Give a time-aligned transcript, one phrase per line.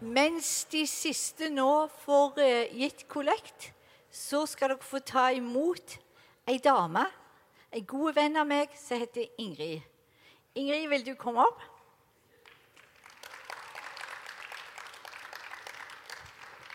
[0.00, 3.72] Mens de siste nå får eh, gitt kollekt,
[4.14, 5.98] så skal dere få ta imot
[6.46, 7.02] ei dame,
[7.74, 9.82] en god venn av meg, som heter Ingrid.
[10.54, 11.58] Ingrid, vil du komme opp?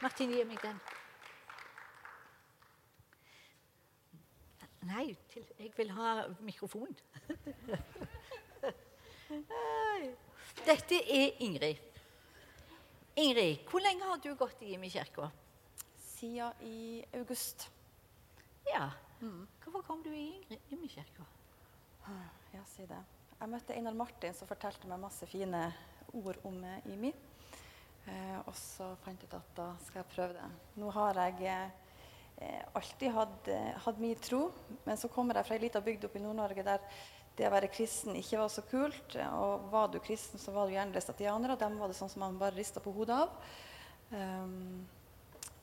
[0.03, 0.75] Martin, gi meg den.
[4.91, 6.91] Nei, jeg vil ha mikrofon.
[10.67, 11.92] Dette er Ingrid.
[13.15, 15.27] Ingrid, hvor lenge har du gått i Imi-kirka?
[16.01, 17.67] Siden i august.
[18.65, 18.87] Ja.
[19.63, 20.31] Hvorfor kom du i
[20.73, 21.25] Imi-kirka?
[22.53, 22.97] Ja, si det.
[23.37, 25.61] Jeg møtte Einar Martin som fortalte meg masse fine
[26.13, 26.57] ord om
[26.89, 27.13] IMI.
[28.09, 30.47] Eh, og så fant jeg ut at da skal jeg prøve det.
[30.81, 31.47] Nå har jeg
[32.41, 34.47] eh, alltid hatt, eh, hatt min tro,
[34.83, 36.83] men så kommer jeg fra ei lita bygd oppe i Nord-Norge der
[37.37, 39.15] det å være kristen ikke var så kult.
[39.33, 42.25] Og var du kristen, så var du gjerne restatianer, og dem var det sånn som
[42.25, 43.53] man bare rista på hodet av.
[44.13, 44.83] Um,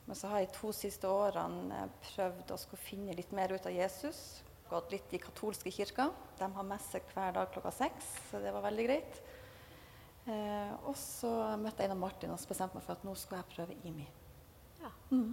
[0.05, 3.75] men så har jeg to siste årene prøvd å skulle finne litt mer ut av
[3.75, 4.41] Jesus.
[4.71, 6.11] Gått litt i katolske kirker.
[6.39, 9.21] De har messe hver dag klokka seks, så det var veldig greit.
[10.29, 13.53] Eh, og så møtte jeg Einar Martin og bestemte meg for at nå skal jeg
[13.55, 14.09] prøve IMI.
[14.81, 14.91] Ja.
[15.13, 15.31] Mm.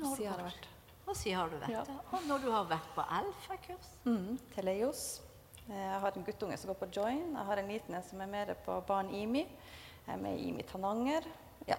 [0.00, 0.70] Nå har du vært.
[1.04, 1.84] Og siden har du vært Ja.
[2.16, 3.92] Og når du har vært på alfakurs.
[4.08, 5.04] Mm, til Leos.
[5.68, 7.22] Eh, Jeg har en guttunge som går på join.
[7.36, 9.44] Jeg har en liten en som er mer på barn IMI.
[10.06, 11.24] Jeg er med i IMI Tananger.
[11.68, 11.78] Ja,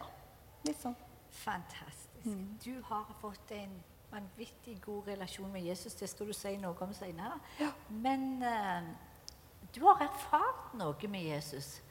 [0.66, 0.95] litt sånn.
[1.44, 2.25] Fantastisk.
[2.25, 2.58] Mm.
[2.63, 3.75] Du har fått en
[4.11, 5.94] vanvittig god relasjon med Jesus.
[5.94, 7.38] Det skal du si noe om senere.
[7.59, 7.69] Ja.
[7.89, 8.88] Men eh,
[9.75, 11.81] du har erfart noe med Jesus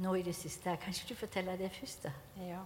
[0.00, 0.76] nå i det siste.
[0.80, 2.06] Kan ikke du fortelle det først?
[2.38, 2.62] Ja.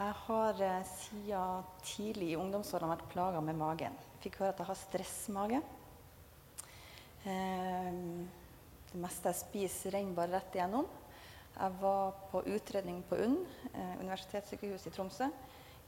[0.00, 3.96] Jeg har eh, siden tidlig i ungdomsårene vært plaga med magen.
[4.22, 5.62] Fikk høre at jeg har stressmage.
[7.24, 7.92] Eh,
[8.92, 10.86] det meste jeg spiser, renner bare rett igjennom.
[11.52, 13.42] Jeg var på utredning på UNN,
[13.74, 15.28] eh, universitetssykehuset i Tromsø,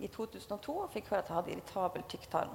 [0.00, 2.52] i 2002 og fikk høre at jeg hadde irritabel tykktarm.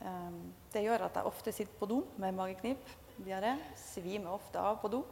[0.00, 0.36] Eh,
[0.72, 4.88] det gjør at jeg ofte sitter på do med mageknip, diaré, svimer ofte av på
[4.88, 5.04] do.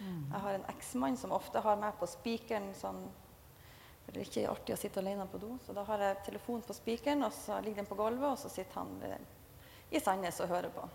[0.00, 3.02] Jeg har en eksmann som ofte har meg på spikeren sånn
[4.00, 6.62] for Det er ikke artig å sitte alene på do, så da har jeg telefonen
[6.62, 9.20] på spikeren, og så ligger den på gulvet, og så sitter han
[9.90, 10.88] i Sandnes og hører på.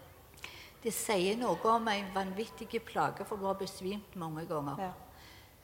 [0.85, 4.77] Det sier noe om en vanvittig plage, for du har besvimt mange ganger.
[4.85, 4.91] Ja.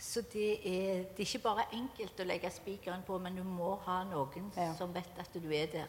[0.01, 3.75] Så det er, det er ikke bare enkelt å legge spikeren på, men du må
[3.85, 4.71] ha noen Ja.
[4.73, 5.87] som vet at du er der.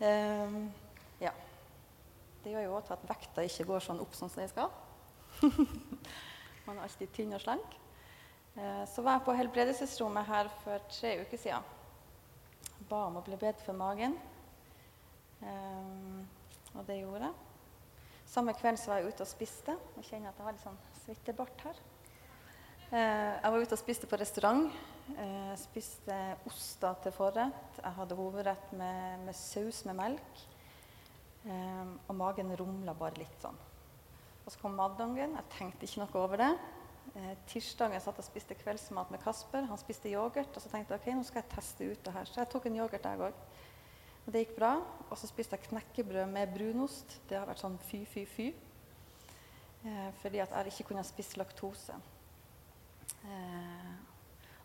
[0.00, 0.68] Ehm,
[1.20, 1.32] ja.
[2.44, 4.70] Det gjør jo også at vekta ikke går sånn opp sånn som den skal.
[6.66, 7.78] Man er alltid tynn og slank.
[8.56, 11.64] Eh, så var jeg på helbredelsesrommet her for tre uker siden.
[12.90, 14.14] Ba om å bli bedt for magen.
[15.42, 16.26] Ehm,
[16.76, 17.34] og det gjorde jeg.
[18.26, 19.76] Samme kveld så var jeg ute og spiste.
[19.98, 21.78] Jeg kjenner at jeg har litt sånn svittebart her.
[22.90, 24.66] Eh, jeg var ute og spiste på restaurant.
[25.14, 26.16] Eh, spiste
[26.50, 27.78] oster til forrett.
[27.78, 30.42] Jeg hadde hovedrett med, med saus med melk.
[31.46, 33.58] Eh, og magen rumla bare litt sånn.
[34.42, 35.38] Og så kom maddangen.
[35.38, 36.52] Jeg tenkte ikke noe over det.
[37.16, 39.66] Eh, tirsdagen satt og spiste kveldsmat med Kasper.
[39.70, 40.50] Han spiste yoghurt.
[40.50, 42.30] Og så tenkte jeg ok, nå skal jeg teste ut det her.
[42.30, 43.44] Så jeg tok en yoghurt jeg òg.
[44.26, 44.72] Det gikk bra.
[45.10, 47.20] Og så spiste jeg knekkebrød med brunost.
[47.30, 48.46] Det har vært sånn fy, fy, fy.
[49.86, 51.94] Eh, fordi at jeg ikke kunne spise laktose.
[53.26, 53.92] Eh,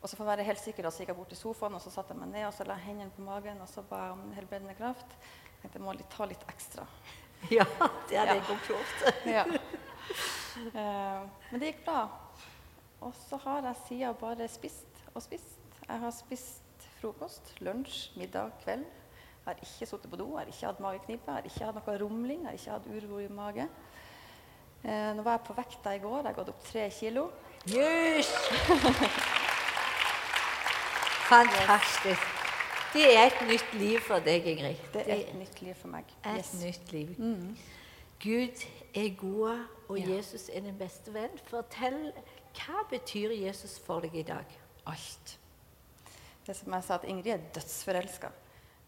[0.01, 1.91] og så for å være helt sikker så gikk jeg bort til sofaen og så
[1.93, 4.15] satte jeg meg ned og så la jeg hendene på magen og så ba jeg
[4.15, 5.13] om helbredende kraft.
[5.51, 6.87] Jeg tenkte jeg må ta litt ekstra.
[7.49, 7.65] Ja,
[8.09, 8.33] det er Ja.
[8.35, 8.99] jeg godt gjort.
[9.25, 9.43] Ja.
[10.73, 12.01] Eh, men det gikk bra.
[13.01, 15.57] Og så har jeg siden bare spist og spist.
[15.87, 18.85] Jeg har spist frokost, lunsj, middag, kveld.
[19.41, 21.87] Jeg har ikke sittet på do, jeg har ikke hatt mageknipe, jeg har ikke hatt
[21.87, 23.65] noe rumling, jeg har ikke hatt uro i mage.
[24.83, 27.23] Eh, nå var jeg på vekta i går, jeg har gått opp tre kilo.
[27.69, 28.29] Jøss!
[31.31, 32.21] Fantastisk.
[32.93, 34.75] Det er et nytt liv for deg, Ingrid.
[34.93, 36.05] Det er et nytt liv for meg.
[36.25, 36.53] et Yes.
[36.61, 37.09] nytt liv.
[38.21, 38.65] Gud
[38.95, 39.59] er god,
[39.89, 40.05] og Ja.
[40.15, 41.29] Jesus er din beste venn.
[41.47, 42.11] Fortell,
[42.53, 44.45] hva betyr Jesus for deg i dag?
[44.85, 45.37] Alt.
[46.47, 48.27] Det som jeg sa, at Ingrid er dødsforelska.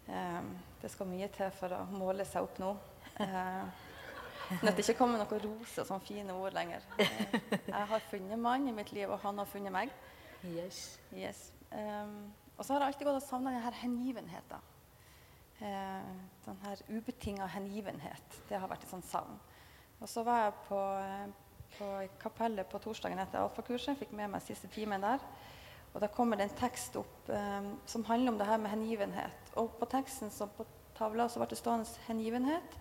[0.07, 0.41] Eh,
[0.81, 2.73] det skal mye til for å måle seg opp nå.
[3.23, 3.89] Eh,
[4.61, 6.85] det ikke komme med noen roser og sånne fine ord lenger.
[6.99, 7.35] Eh,
[7.69, 9.93] jeg har funnet mannen i mitt liv, og han har funnet meg.
[10.43, 10.99] Yes.
[11.15, 11.47] Yes.
[11.71, 14.69] Um, og så har jeg alltid gått og savna denne hengivenheten.
[15.63, 16.11] Uh,
[16.43, 18.37] denne ubetinga hengivenhet.
[18.49, 19.39] Det har vært et sånt savn.
[20.03, 21.27] Og så var jeg på, eh,
[21.77, 21.89] på
[22.19, 23.95] kapellet på torsdagen etter alfakurset.
[23.95, 25.21] Fikk med meg siste timen der.
[25.93, 29.53] Og da kommer det en tekst opp eh, som handler om det her med hengivenhet.
[29.61, 30.65] Og på teksten så på
[30.97, 32.77] tavla så ble det stående 'hengivenhet'.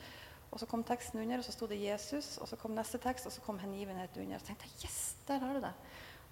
[0.53, 2.41] Og så kom teksten under, og så sto det 'Jesus'.
[2.41, 4.35] Og så kom neste tekst, og så kom 'hengivenhet' under.
[4.35, 5.79] Og Så tenkte jeg 'yes, der har du det'.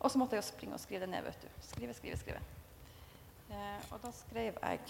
[0.00, 1.22] Og så måtte jeg jo springe og skrive det ned.
[1.22, 1.48] vet du.
[1.60, 2.40] Skrive, skrive, skrive.
[3.50, 4.80] Eh, og da skrev jeg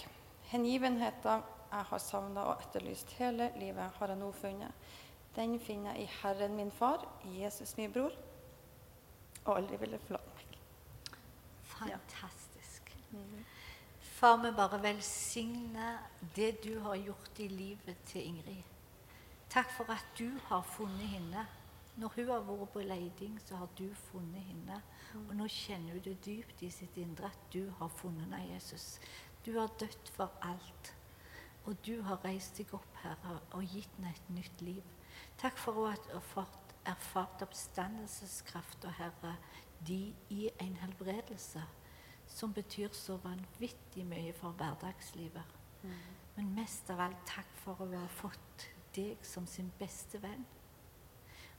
[0.51, 1.41] 'Hengivenheta
[1.73, 4.73] jeg har savna og etterlyst hele livet, har jeg nå funnet.
[5.37, 8.11] Den finner jeg i Herren min far, Jesus min bror,
[9.45, 10.30] og aldri ville forlate.
[11.89, 12.97] Fantastisk.
[14.01, 15.99] Far, vi bare velsigner
[16.37, 18.63] det du har gjort i livet til Ingrid.
[19.51, 21.47] Takk for at du har funnet henne.
[21.97, 24.83] Når hun har vært på leiding, så har du funnet henne.
[25.29, 29.01] Og nå kjenner hun det dypt i sitt indre at du har funnet henne, Jesus.
[29.47, 30.95] Du har dødd for alt.
[31.65, 34.85] Og du har reist deg opp, Herre, og gitt henne et nytt liv.
[35.41, 39.35] Takk for at hun har fått erfart oppstandelseskrafta, Herre,
[39.87, 41.63] de i en helbredelse
[42.31, 45.57] som betyr så vanvittig mye for hverdagslivet.
[46.37, 50.47] Men mest av alt takk for å ha fått deg som sin beste venn.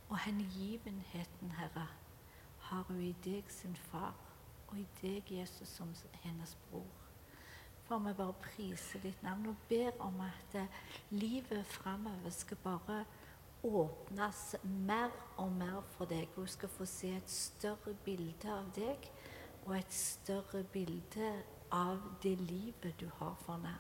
[0.09, 1.87] Og hengivenheten, Herre,
[2.67, 4.15] har hun i deg sin far,
[4.67, 5.93] og i deg, Jesus, som
[6.23, 6.87] hennes bror.
[7.87, 10.57] For vi bare priser ditt navn og ber om at
[11.09, 13.03] livet framover skal bare
[13.63, 16.27] åpnes mer og mer for deg.
[16.35, 19.07] Hun skal få se et større bilde av deg
[19.65, 21.31] og et større bilde
[21.71, 23.77] av det livet du har for henne.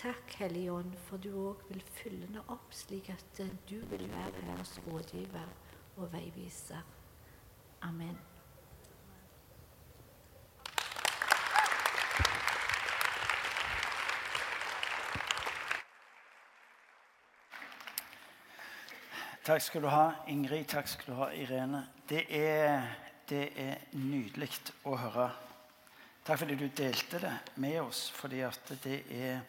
[0.00, 4.46] Takk, Hellige Ånd, for du òg vil fylle henne opp, slik at du vil være
[4.46, 5.54] hennes rådgiver
[5.96, 6.84] og veiviser.
[7.82, 8.29] Amen.
[19.40, 20.66] Takk skal du ha, Ingrid.
[20.68, 21.86] Takk skal du ha, Irene.
[22.08, 22.82] Det er,
[23.28, 24.50] det er nydelig
[24.84, 25.30] å høre.
[26.26, 28.10] Takk fordi du delte det med oss.
[28.12, 28.42] fordi
[28.84, 29.40] det er,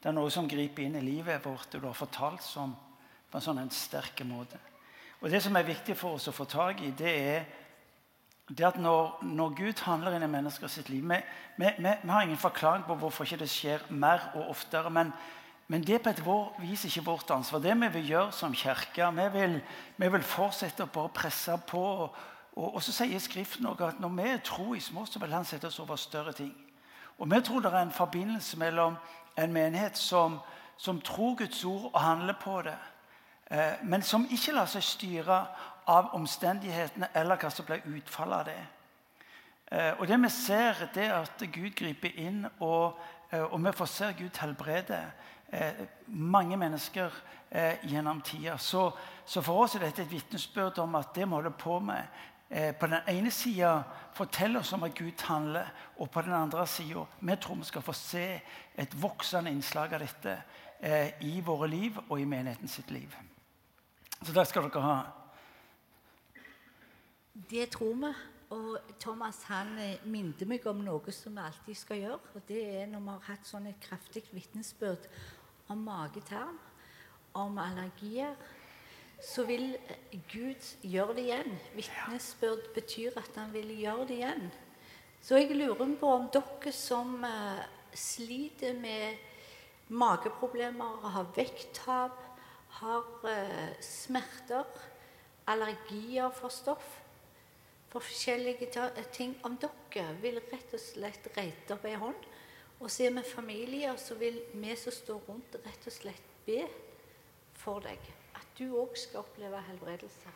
[0.00, 2.72] det er noe som griper inn i livet vårt, og du har fortalt som
[3.28, 4.56] på en sånn sterk måte.
[5.20, 7.44] Og Det som er viktig for oss å få tak i, det er
[8.48, 11.20] det at når, når Gud handler inn i mennesker sitt liv vi,
[11.56, 14.90] vi har ingen forklaring på hvorfor ikke det skjer mer og oftere.
[14.90, 15.12] men
[15.68, 17.60] men det er på et vis ikke vårt ansvar.
[17.60, 19.60] Det vi vil gjøre som kirke, vi vil,
[19.96, 21.80] vi vil fortsette å bare presse på.
[22.54, 25.32] Og, og, så sier Skriften også at når vi er tro i små, så vil
[25.32, 26.52] Han sette oss over større ting.
[27.18, 28.96] Og vi tror det er en forbindelse mellom
[29.38, 30.38] en menighet som,
[30.76, 32.78] som tror Guds ord og handler på det,
[33.50, 35.46] eh, men som ikke lar seg styre
[35.86, 38.62] av omstendighetene eller hva som blir utfallet av det.
[39.72, 42.98] Eh, og det vi ser, det er at Gud griper inn, og,
[43.32, 45.00] eh, og vi får se Gud helbrede
[46.06, 47.10] mange mennesker
[47.50, 48.58] eh, gjennom tida.
[48.58, 48.90] Så,
[49.26, 52.02] så, for oss er dette et vitnesbyrd om at det vi holder på med
[52.50, 53.82] eh, På den ene sida
[54.14, 57.82] forteller oss om at Gud handler, og på den andre sida vi tror vi skal
[57.82, 58.40] få se
[58.76, 60.36] et voksende innslag av dette
[60.80, 63.14] eh, i våre liv og i menigheten sitt liv.
[64.22, 65.00] Så det skal dere ha.
[67.50, 68.14] Det tror vi.
[68.54, 72.18] Og Thomas han eh, minte meg om noe som vi alltid skal gjøre.
[72.34, 75.08] og Det er når vi har hatt sånn et kraftig vitnesbyrd
[75.68, 76.58] om mage-tarm,
[77.34, 78.34] om allergier,
[79.24, 79.76] så vil
[80.32, 81.54] Gud gjøre det igjen.
[81.74, 84.50] Vitnesbyrd betyr at han vil gjøre det igjen.
[85.24, 87.62] Så jeg lurer på om dere som uh,
[87.96, 89.16] sliter med
[89.88, 92.18] mageproblemer, har vekttap,
[92.80, 94.68] har uh, smerter,
[95.46, 97.00] allergier for stoff,
[97.88, 98.66] for forskjellige
[99.14, 102.24] ting Om dere vil rett og slett reite opp ei hånd
[102.80, 106.62] og så er vi familier, så vil vi som står rundt, rett og slett be
[107.58, 108.00] for deg.
[108.36, 110.32] At du òg skal oppleve helbredelse.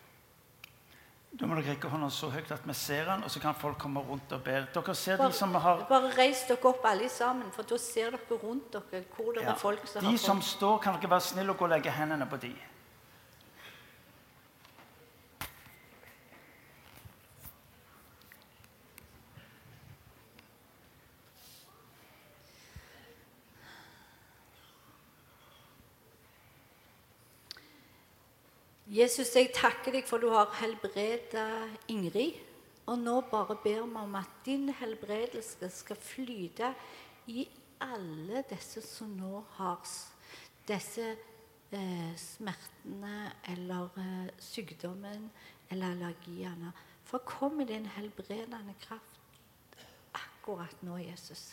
[1.29, 3.77] Da må dere rekke hånda så høyt at vi ser den, og så kan folk
[3.83, 4.63] komme rundt og be.
[4.73, 5.85] Dere ser bare, de som har...
[5.91, 9.53] Bare reis dere opp alle sammen, for da ser dere rundt dere hvor det ja.
[9.53, 11.75] er folk som de har De som står, kan dere være snille og gå og
[11.75, 12.55] legge hendene på de.
[28.99, 31.45] Jesus, jeg takker deg for du har helbreda
[31.93, 32.41] Ingrid.
[32.91, 36.73] Og nå bare ber vi om at din helbredelse skal flyte
[37.31, 37.45] i
[37.85, 39.85] alle disse som nå har
[40.67, 45.29] disse eh, smertene eller eh, sykdommen
[45.71, 46.73] eller allergiene.
[47.07, 49.79] For kom med din helbredende kraft
[50.17, 51.53] akkurat nå, Jesus.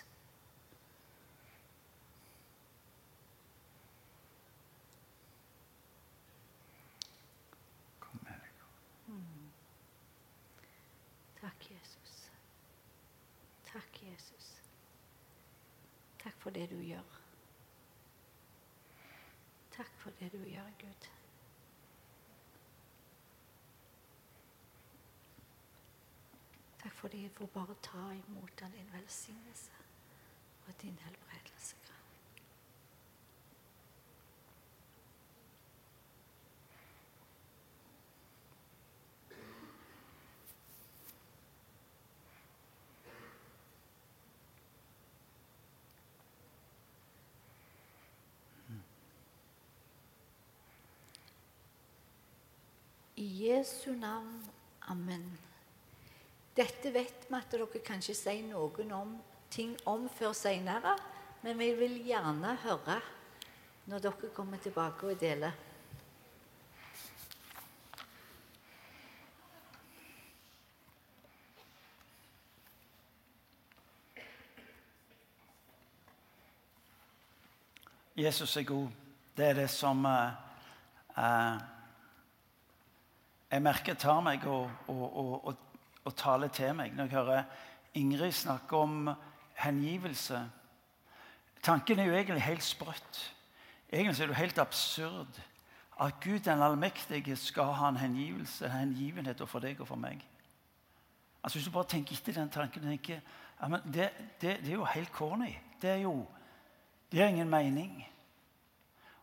[16.45, 17.13] For det du gjør.
[19.71, 21.07] Takk for det du gjør, Gud.
[26.83, 29.71] Takk fordi jeg får bare ta imot av din velsignelse
[30.67, 31.44] og din helbredelse.
[53.25, 54.44] I Jesu navn.
[54.79, 55.38] Amen.
[56.53, 59.15] Dette vet vi at dere kanskje sier noen om,
[59.50, 60.94] ting om før senere,
[61.41, 63.00] men vi vil gjerne høre
[63.89, 65.58] når dere kommer tilbake og deler.
[78.15, 78.91] Jesus er god.
[79.36, 80.29] Det er det som uh,
[81.17, 81.75] uh,
[83.51, 85.57] jeg merker jeg tar meg og, og, og,
[86.03, 87.43] og, taler til meg når jeg hører
[87.95, 89.09] Ingrid snakke om
[89.55, 90.41] hengivelse.
[91.63, 93.19] Tanken er jo egentlig helt sprøtt.
[93.89, 95.41] Egentlig er det jo helt absurd
[96.01, 100.19] at Gud den allmektige skal ha en hengivelse, en hengivenhet for deg og for meg.
[101.43, 103.19] Altså Hvis du bare tenker etter den tanken tenker,
[103.61, 104.09] ja, men det,
[104.41, 105.53] det, det er jo helt corny.
[105.81, 106.25] Det er jo
[107.11, 108.07] det gir ingen mening.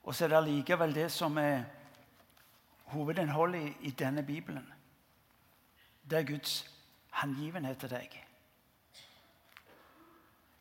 [0.02, 1.64] Og så er det allikevel det som er
[2.93, 4.67] hovedinnholdet i, denne Bibelen.
[6.11, 6.61] Det er Guds
[7.23, 8.19] hengivenhet til deg.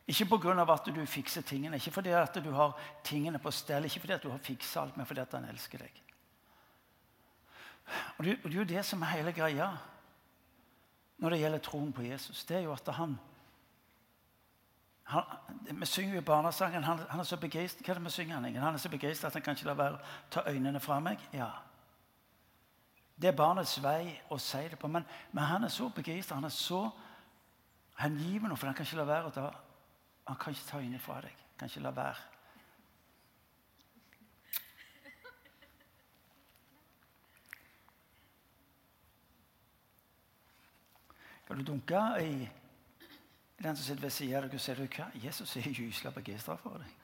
[0.08, 0.74] Ikke pga.
[0.74, 4.24] at du fikser tingene, ikke fordi at du har tingene på stell, ikke fordi at
[4.24, 6.02] du har fiksa alt, men fordi at han elsker deg.
[8.18, 9.72] Og det, er jo det som er hele greia
[11.18, 12.46] når det gjelder troen på Jesus.
[12.46, 13.20] Det er jo at han
[15.12, 15.24] han,
[15.80, 17.86] vi synger jo barnesangen han, han, er så begeistret.
[17.86, 19.76] Hva er det vi synger han, han er så begeistret at han kan ikke la
[19.76, 21.20] være å ta øynene fra meg.
[21.36, 21.50] Ja.
[23.22, 24.90] Det er barnets vei å si det på.
[24.90, 26.88] Men, men han er så begeistra, han er så
[28.02, 29.52] hengiven, for han kan ikke la være å ta
[30.30, 31.38] Han kan ikke ta øynene fra deg.
[31.60, 32.16] Kan ikke la være.
[41.48, 42.50] Kan du dunke i
[43.64, 45.18] den som sitter ved siden av deg, og sier?
[45.26, 47.01] Jesus er gysla begeistra for deg.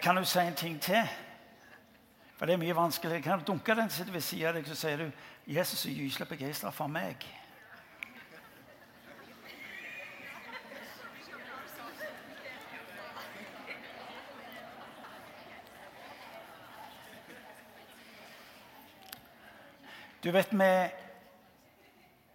[0.00, 1.08] Jeg kan jo si en ting til.
[2.36, 3.22] For det er mye vanskeligere.
[3.22, 5.10] Kan du dunke den sitter ved siden av deg, så sier du
[5.46, 7.26] 'Jesus er gyselig begeistra for meg'.
[20.24, 20.99] Du vet, Vi,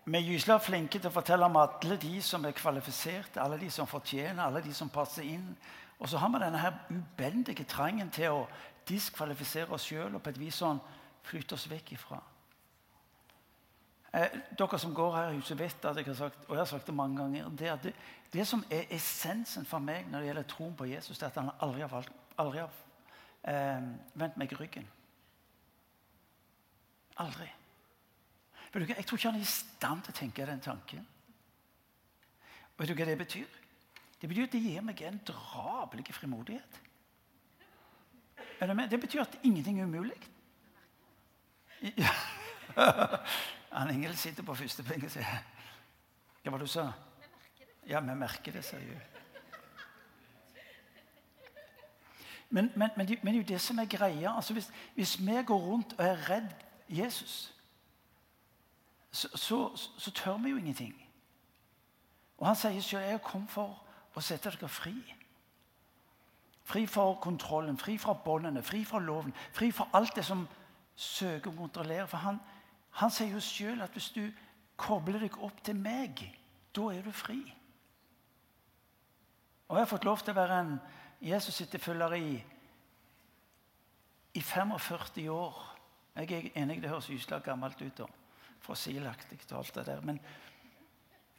[0.05, 3.71] vi er gyselig flinke til å fortelle om alle de som er kvalifiserte, alle de
[3.73, 5.49] som fortjener, alle de som passer inn
[5.99, 8.47] og så har vi denne her ubendige trangen til å
[8.87, 10.81] diskvalifisere oss sjøl og på et vis sånn
[11.25, 12.19] flytte oss vekk ifra.
[14.15, 16.69] Eh, dere som går her i huset, vet at jeg har sagt og jeg har
[16.69, 17.93] sagt det mange ganger, det, det,
[18.31, 21.41] det som er essensen for meg når det gjelder troen på Jesus, det er at
[21.41, 22.79] han aldri har, valgt, aldri har
[23.51, 24.87] eh, vendt meg ryggen.
[27.23, 27.47] Aldri.
[28.75, 31.05] Jeg tror ikke han er i stand til å tenke den tanken.
[32.75, 33.61] Vet du hva det betyr?
[34.19, 36.81] Det betyr at det gir meg en drabelig frimodighet.
[38.59, 40.19] Det betyr at ingenting er umulig.
[41.97, 42.11] Ja.
[43.75, 45.41] Han Ingel sitter på første benk og sier
[46.43, 46.85] Hva var det du sa?
[47.87, 49.11] Ja, vi merker det, sier hun.
[52.49, 54.31] Men, men, men, det, men, det er jo det som er greia.
[54.31, 56.51] Altså hvis, hvis vi går rundt og er redd
[56.89, 57.54] Jesus,
[59.15, 60.95] så, så, så, tør vi jo ingenting.
[62.37, 63.83] Og han sier selv 'Jeg kom for
[64.15, 64.95] å sette dere fri.
[66.63, 70.47] Fri for kontrollen, fri fra båndene, fri fra loven, fri fra alt det som
[70.95, 72.07] søker å kontrollere.
[72.07, 72.39] For han,
[72.89, 74.31] han sier jo sjøl at hvis du
[74.77, 76.25] kobler deg opp til meg,
[76.75, 77.39] da er du fri.
[79.67, 80.75] Og jeg har fått lov til å være en
[81.21, 82.43] Jesus etterfølger i,
[84.33, 85.77] i 45 år.
[86.15, 88.24] Jeg er enig, det høres gyselig gammelt ut, da.
[88.65, 90.03] Fossilaktig og alt det der.
[90.05, 90.19] Men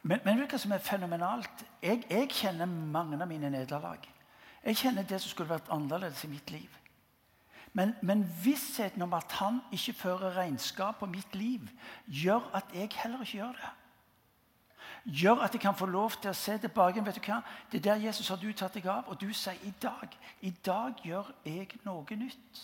[0.07, 1.63] men, men hva som er fenomenalt?
[1.83, 4.03] Jeg, jeg kjenner mange av mine nederlag.
[4.63, 6.69] Jeg kjenner det som skulle vært annerledes i mitt liv.
[7.75, 11.67] Men, men, vissheten om at han ikke fører regnskap på mitt liv,
[12.07, 13.73] gjør at jeg heller ikke gjør det.
[15.19, 17.03] Gjør at jeg kan få lov til å se tilbake.
[17.05, 17.41] vet du hva?
[17.71, 20.17] Det er der Jesus har du tatt deg av, og du sier i dag.
[20.41, 22.63] I dag gjør jeg noe nytt.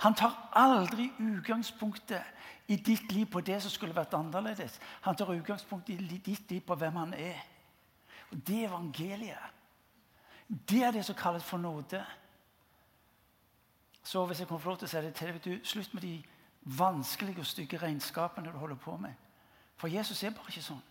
[0.00, 2.22] Han tar aldri utgangspunktet
[2.66, 4.78] i ditt liv på det som skulle vært annerledes.
[5.04, 7.40] Han tar utgangspunkt i ditt liv på hvem han er.
[8.30, 9.58] Og Det er evangeliet.
[10.48, 12.04] Det er det som kalles for nåde.
[14.02, 16.22] Så hvis jeg kan få lov til å si det til deg, Slutt med de
[16.62, 19.14] vanskelige og stygge regnskapene du holder på med.
[19.76, 20.82] For Jesus er bare ikke sånn.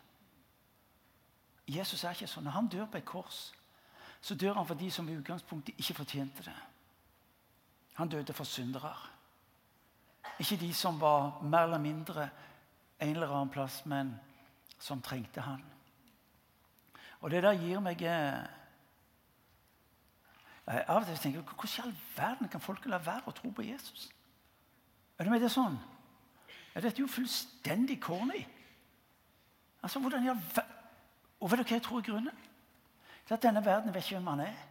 [1.67, 2.43] Jesus er ikke sånn.
[2.43, 3.53] Når han dør på et kors,
[4.21, 6.55] så dør han for de som i utgangspunktet ikke fortjente det.
[7.99, 8.93] Han døde for syndere.
[10.39, 12.29] Ikke de som var mer eller mindre
[12.99, 14.13] en eller annen plass, men
[14.79, 15.63] som trengte han.
[17.19, 18.47] Og det der gir meg jeg
[20.69, 23.49] Av og til tenker jeg hvordan i all verden kan folk la være å tro
[23.51, 24.05] på Jesus?
[25.17, 25.75] Er det med det sånn?
[26.75, 28.43] Ja, dette er jo fullstendig corny.
[29.81, 30.75] Altså, hvordan i all verden
[31.39, 32.45] Og vet du hva jeg tror er grunnen?
[33.23, 34.68] Det er at denne verden vet ikke hvem han er.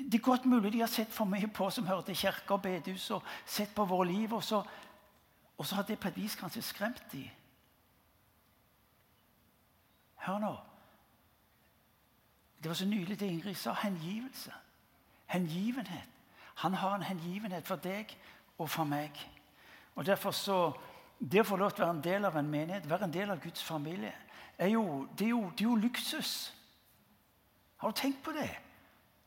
[0.00, 2.62] Det er godt mulig de har sett for mye på som hører til kirke og
[2.62, 4.62] bedehus, og sett på vårt liv, og så,
[5.58, 7.28] og så har det på et vis kanskje skremt dem.
[10.20, 10.56] Hør nå.
[12.62, 13.72] Det var så nydelig det Ingrid sa.
[13.72, 14.52] Hengivelse.
[15.26, 16.08] Hengivenhet.
[16.54, 18.16] Han har en hengivenhet for deg
[18.58, 19.16] og for meg.
[19.94, 20.72] Og derfor så,
[21.20, 23.30] Det å få lov til å være en del av en menighet, være en del
[23.30, 24.14] av Guds familie,
[24.56, 26.54] er jo, det, er jo, det er jo luksus.
[27.76, 28.48] Har du tenkt på det?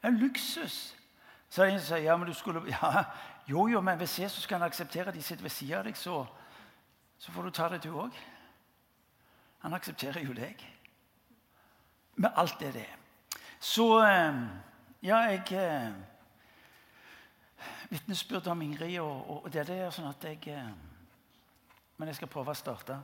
[0.03, 0.95] Det er luksus.
[1.49, 3.03] Så er det en som sier ja, men du skulle, ja,
[3.47, 6.25] jo, jo, men hvis Jesus kan akseptere at de sitter ved siden av deg, så,
[7.17, 8.17] så får du ta det, du òg.
[9.63, 10.59] Han aksepterer jo deg.
[12.15, 12.97] Med alt det det er.
[13.59, 14.43] Så eh,
[15.03, 15.93] Ja, jeg eh,
[17.89, 20.73] Vitnesbyrd om Ingrid og, og og det der, sånn at jeg eh,
[21.97, 22.97] Men jeg skal prøve å starte.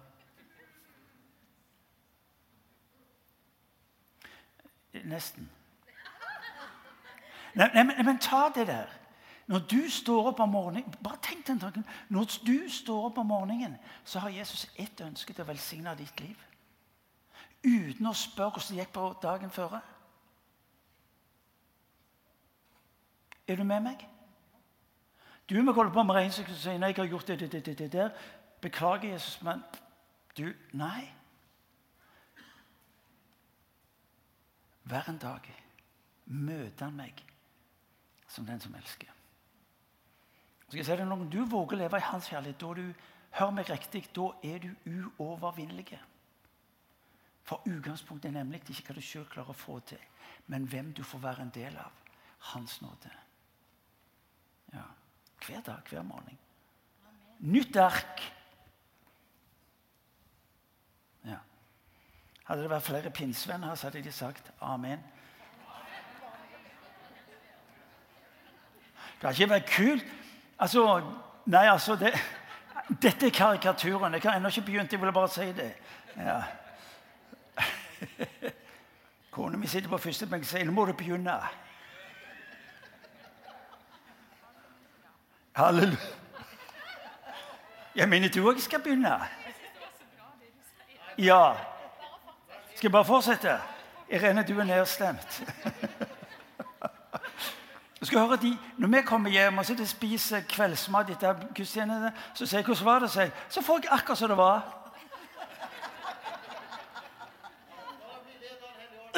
[5.05, 5.58] Nesten.
[7.53, 8.87] Nei, nei, men, men, ta det der.
[9.49, 13.25] Når du står opp om morgenen bare tenk den tanken, Når du står opp om
[13.25, 16.37] morgenen, så har Jesus ett ønske til å velsigne ditt liv.
[17.63, 19.79] Uten å spørre hvordan det gikk på dagen før.
[23.47, 24.05] Er du med meg?
[25.49, 27.77] Du må holde på med regnestykket og si nei, jeg har gjort det, det, det,
[27.77, 28.11] det, der.
[28.61, 29.63] Beklager, Jesus, men
[30.37, 31.09] du Nei.
[34.83, 35.49] Hver en dag
[36.25, 37.25] møter han meg
[38.29, 39.09] som den som elsker.
[40.67, 42.93] Skal jeg si det, Når du våger å leve i hans kjærlighet, da du,
[43.31, 44.69] hør meg riktig, da er du
[45.17, 45.99] uovervinnelig.
[47.43, 50.01] For utgangspunktet er nemlig ikke hva du sjøl klarer å få til,
[50.47, 51.95] men hvem du får være en del av.
[52.53, 53.09] Hans nåde.
[54.73, 54.85] Ja.
[55.45, 56.37] Hver dag, hver morgen.
[57.39, 58.21] Nytt ark.
[61.25, 61.39] Ja.
[62.45, 65.03] Hadde det vært flere pinnsvenner her, så hadde de sagt amen.
[69.19, 70.05] Det hadde ikke vært kult.
[70.59, 71.01] Altså,
[71.45, 72.13] nei, altså det,
[73.01, 74.13] Dette er karikaturen.
[74.13, 74.91] Jeg har ennå ikke begynt.
[74.91, 75.73] Jeg ville bare si det.
[76.17, 76.41] Ja.
[79.31, 81.35] Kona mi sitter på første benk og sier nå må du begynne.
[85.55, 86.15] Halleluja.
[87.95, 89.17] Jeg mener du òg skal begynne.
[91.17, 91.53] Ja.
[92.75, 93.59] Skal jeg bare fortsette?
[94.09, 95.43] Irene, du er nedstemt.
[97.99, 102.11] Du skal høre de, Når vi kommer hjem og sitter og spiser kveldsmat etter gudstjeneste,
[102.33, 103.31] så sier jeg hvordan var det seg?
[103.49, 104.75] Så får jeg akkurat som det var.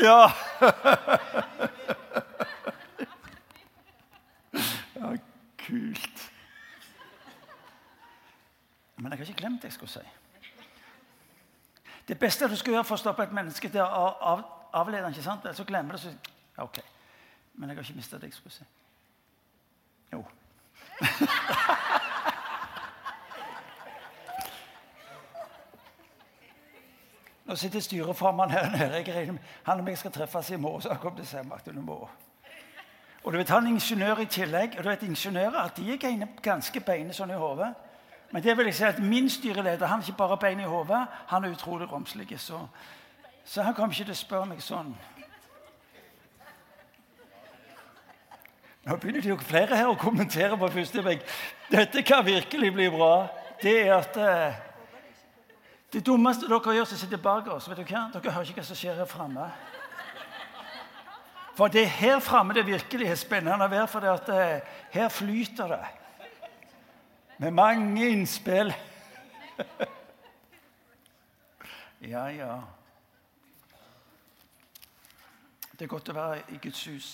[0.01, 0.31] Ja.
[4.95, 5.11] ja
[5.65, 6.31] kult.
[8.95, 9.99] Men jeg har ikke glemt det jeg skulle si.
[12.07, 14.41] Det beste du skal gjøre for å stoppe et menneske det er å av,
[14.73, 15.45] avlede ikke sant?
[15.53, 16.01] Så glemmer det.
[16.01, 16.09] Så,
[16.57, 16.81] ok.
[17.53, 18.63] Men jeg har ikke mista det jeg skulle si.
[20.13, 20.25] Jo.
[27.45, 29.37] Nå sitter styreformannen her nede.
[29.63, 30.81] Han og meg skal treffes i morgen.
[30.81, 32.09] så han kommer til Martin, du må.
[33.23, 34.75] Og du vet, Han er ingeniør i tillegg.
[34.77, 37.73] og du vet, Ingeniører at de er ganske beine sånn i hodet.
[38.31, 41.07] Men det vil jeg si at min styreleder han er ikke bare bein i hodet,
[41.27, 42.39] han er utrolig romslig.
[42.39, 42.67] Så,
[43.45, 44.95] så han kommer ikke til å spørre meg sånn.
[48.81, 51.21] Nå begynner det jo flere her å kommentere på første vegg.
[51.69, 53.27] Dette kan virkelig bli bra.
[53.61, 54.55] Det er at eh,
[55.93, 58.05] Det dummeste dere gjør, som sitter bak oss vet du hva?
[58.13, 59.49] Dere hører ikke hva som skjer her framme.
[61.57, 64.61] For det er her framme det virkelig er spennende å være, for det at eh,
[64.95, 65.81] her flyter det.
[67.43, 68.73] Med mange innspill.
[72.13, 72.55] ja, ja.
[75.75, 77.11] Det er godt å være i Guds hus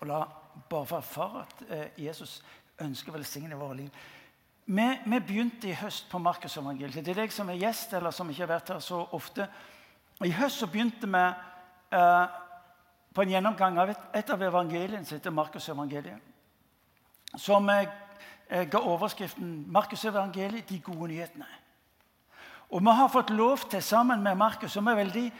[0.00, 0.24] og la
[0.70, 2.42] bare for at eh, Jesus
[2.80, 4.04] ønsker å velsigne våre liv.
[4.66, 7.08] Vi, vi begynte i høst på Markusevangeliet.
[7.08, 9.46] Er deg som er gjest, eller som ikke har vært her så ofte.
[10.24, 11.22] I høst så begynte vi
[11.96, 12.24] eh,
[13.14, 16.34] på en gjennomgang av et, et av evangeliene som heter Markusevangeliet.
[17.36, 17.86] Som eh,
[18.48, 21.62] ga overskriften 'Markusevangeliet de gode nyhetene'.
[22.70, 25.32] Og vi har fått lov til, sammen med Markus, som er veldig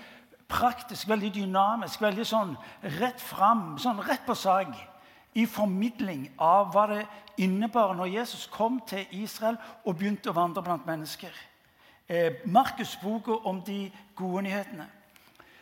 [0.49, 2.53] praktisk, veldig dynamisk, veldig sånn
[3.01, 4.71] rett fram, sånn rett på sak,
[5.37, 7.03] i formidling av hva det
[7.45, 11.33] innebar når Jesus kom til Israel og begynte å vandre blant mennesker.
[12.09, 14.87] Eh, Markus' boka om de gode nyhetene.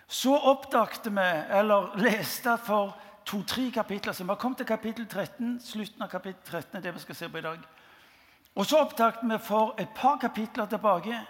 [0.07, 1.27] Så oppdagte vi,
[1.59, 2.95] eller leste for
[3.27, 7.01] to-tre kapitler siden Vi kommet til kapittel 13, slutten av kapittel 13 er det vi
[7.01, 7.59] skal se på i dag.
[8.55, 11.21] Og så oppdaget vi for et par kapitler tilbake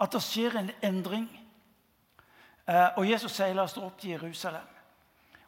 [0.00, 1.40] at det skjer en endring.
[2.68, 4.68] Eh, og Jesus la oss opp til Jerusalem.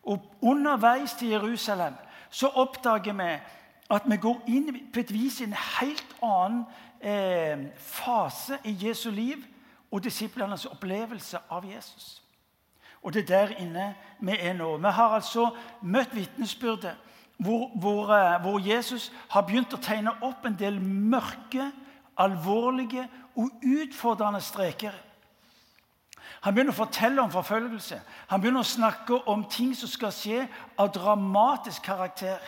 [0.03, 1.95] Og underveis til Jerusalem
[2.31, 3.31] så oppdager vi
[3.91, 6.65] at vi går inn på et vis i en helt annen
[7.01, 9.45] eh, fase i Jesu liv
[9.91, 12.23] og disiplenes opplevelse av Jesus.
[13.03, 14.77] Og det er der inne vi er nå.
[14.77, 15.51] Vi har altså
[15.83, 16.97] møtt vitnesbyrdet
[17.37, 21.71] hvor, hvor, eh, hvor Jesus har begynt å tegne opp en del mørke,
[22.17, 24.95] alvorlige og utfordrende streker.
[26.45, 27.99] Han begynner å fortelle om forfølgelse.
[28.31, 30.45] Han begynner å snakke om ting som skal skje
[30.79, 32.43] av dramatisk karakter.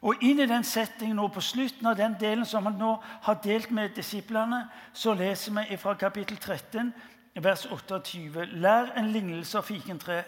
[0.00, 2.92] Og inn i den settingen og på slutten av den delen som han nå
[3.26, 6.92] har delt med disiplene, så leser vi fra kapittel 13,
[7.42, 8.46] vers 28.
[8.62, 10.22] Lær en lignelse av fikentre.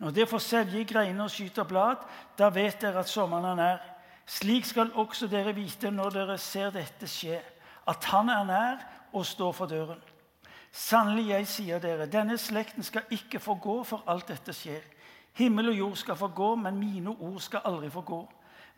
[0.00, 2.00] Når det får selge greiner og skyter blad,
[2.38, 3.82] da vet dere at sommeren er nær.
[4.26, 7.40] Slik skal også dere vite når dere ser dette skje
[7.90, 10.00] at han er nær og står for døren.
[10.72, 14.80] Sannelig, jeg sier dere, denne slekten skal ikke forgå, for alt dette skjer.
[15.36, 18.22] Himmel og jord skal forgå, men mine ord skal aldri forgå.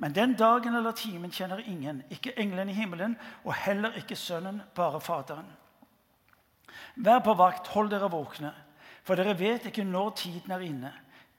[0.03, 4.63] Men den dagen eller timen kjenner ingen, ikke englene i himmelen og heller ikke Sønnen,
[4.75, 5.47] bare Faderen.
[6.97, 8.51] Vær på vakt, hold dere våkne,
[9.07, 10.93] for dere vet ikke når tiden er inne.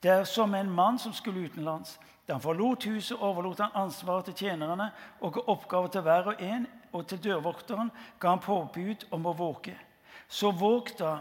[0.03, 1.97] Det er som en mann som skulle utenlands.
[2.27, 4.87] Da han forlot huset, overlot han ansvaret til tjenerne
[5.19, 9.35] og ga oppgaver til hver og en, og til dørvokteren ga han påbud om å
[9.35, 9.75] våke.
[10.27, 11.19] Så våg da,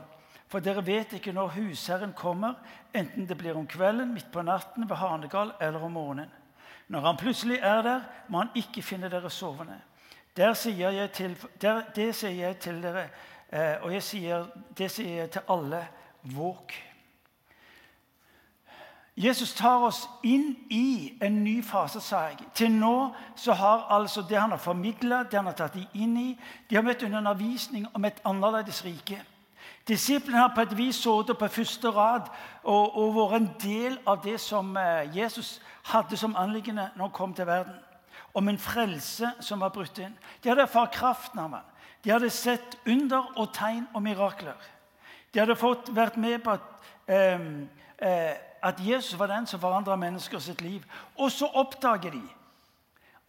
[0.49, 2.55] for dere vet ikke når husherren kommer,
[2.95, 6.31] enten det blir om kvelden, midt på natten, ved hanegal eller om morgenen.
[6.89, 9.81] Når han plutselig er der, må han ikke finne dere sovende.
[10.37, 13.07] Sier til, der, det sier jeg til dere,
[13.53, 15.85] eh, og jeg sier, det sier jeg til alle
[16.35, 16.75] våk.
[19.17, 22.49] Jesus tar oss inn i en ny fase, sa jeg.
[22.55, 26.17] Til nå så har altså det han har formidla, det han har tatt de inn
[26.19, 26.31] i
[26.71, 29.21] De har møtt en undervisning om et annerledes rike.
[29.87, 32.27] Disiplene har på et vis sittet på første rad
[32.63, 35.61] og, og, vært en del av det som eh, Jesus
[35.93, 37.77] hadde som anliggende når han kom til verden.
[38.35, 40.17] Om en frelse som var brutt inn.
[40.43, 41.69] De hadde erfart kraften av ham.
[42.03, 44.59] De hadde sett under og tegn og mirakler.
[45.31, 47.47] De hadde fått vært med på at eh,
[47.99, 50.85] eh, at Jesus var den som forandra mennesker sitt liv.
[51.17, 52.23] Og så oppdager de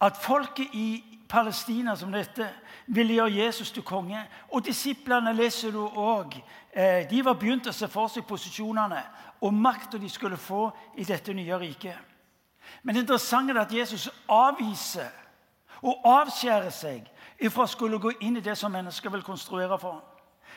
[0.00, 2.48] at folket i Palestina som dette
[2.86, 4.22] ville gjøre Jesus til konge.
[4.48, 6.38] Og disiplene leser du òg.
[6.72, 9.02] Eh, de var begynt å se for seg posisjonene
[9.40, 11.96] og makta de skulle få i dette nye riket.
[12.82, 15.12] Men det interessante er at Jesus avviser
[15.82, 17.04] og avskjærer seg
[17.38, 20.04] ifra å skulle gå inn i det som mennesker vil konstruere for ham.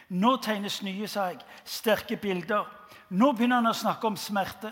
[0.09, 2.65] Nå tegnes nye seg, sterke bilder
[3.09, 4.71] nå begynner han å snakke om smerte.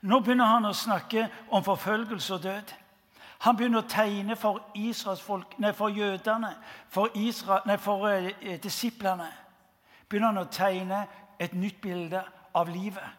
[0.00, 2.74] Nå begynner han å snakke om forfølgelse og død.
[3.46, 4.64] Han begynner å tegne for,
[5.22, 6.56] folk, nei, for jødene,
[6.90, 9.28] for, Israel, nei, for eh, disiplene.
[10.08, 11.04] Begynner han å tegne
[11.38, 12.22] et nytt bilde
[12.54, 13.14] av livet.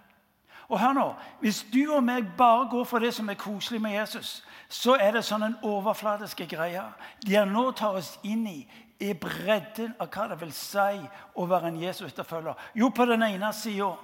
[0.69, 3.95] Og hør nå, Hvis du og meg bare går for det som er koselig med
[3.95, 6.83] Jesus, så er det sånn en overfladiske greie.
[7.25, 8.67] De han nå tar oss inn i,
[8.99, 10.99] er bredden av hva det vil si
[11.35, 12.53] å være en Jesus-etterfølger.
[12.75, 13.95] Jo, på den ene sida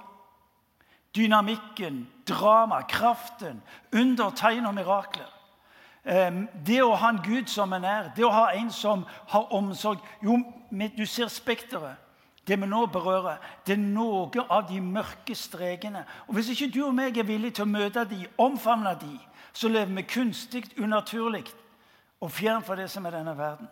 [1.16, 5.32] dynamikken, drama, kraften, under, tegn og mirakler.
[6.66, 9.02] Det å ha en Gud som en er, det å ha en som
[9.32, 10.38] har omsorg Jo,
[10.70, 11.96] du ser spekteret.
[12.46, 16.04] Det vi nå berører, det er noe av de mørke strekene.
[16.28, 19.16] Og Hvis ikke du og meg er villige til å møte de, omfavne de,
[19.52, 21.42] så lever vi kunstig, unaturlig
[22.20, 23.66] og fjern fra det som er denne verden.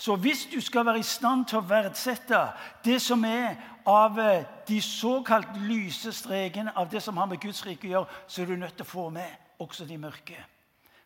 [0.00, 2.38] Så hvis du skal være i stand til å verdsette
[2.84, 7.60] det som er av eh, de såkalt lyse strekene av det som har med Guds
[7.66, 10.38] rike å gjøre, så er du nødt til å få med også de mørke.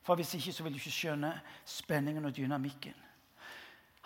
[0.07, 1.33] For Hvis ikke så vil du ikke skjønne
[1.67, 2.95] spenningen og dynamikken.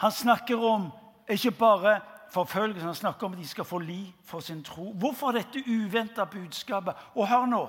[0.00, 0.88] Han snakker om
[1.28, 1.98] ikke bare
[2.32, 4.92] forfølgelse, han snakker om at de skal få liv for sin tro.
[4.92, 6.94] Hvorfor dette uventa budskapet?
[7.14, 7.66] Og hør nå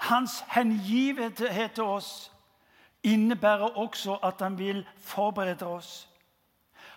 [0.00, 2.32] Hans hengivenhet til oss
[3.02, 6.06] innebærer også at han vil forberede oss.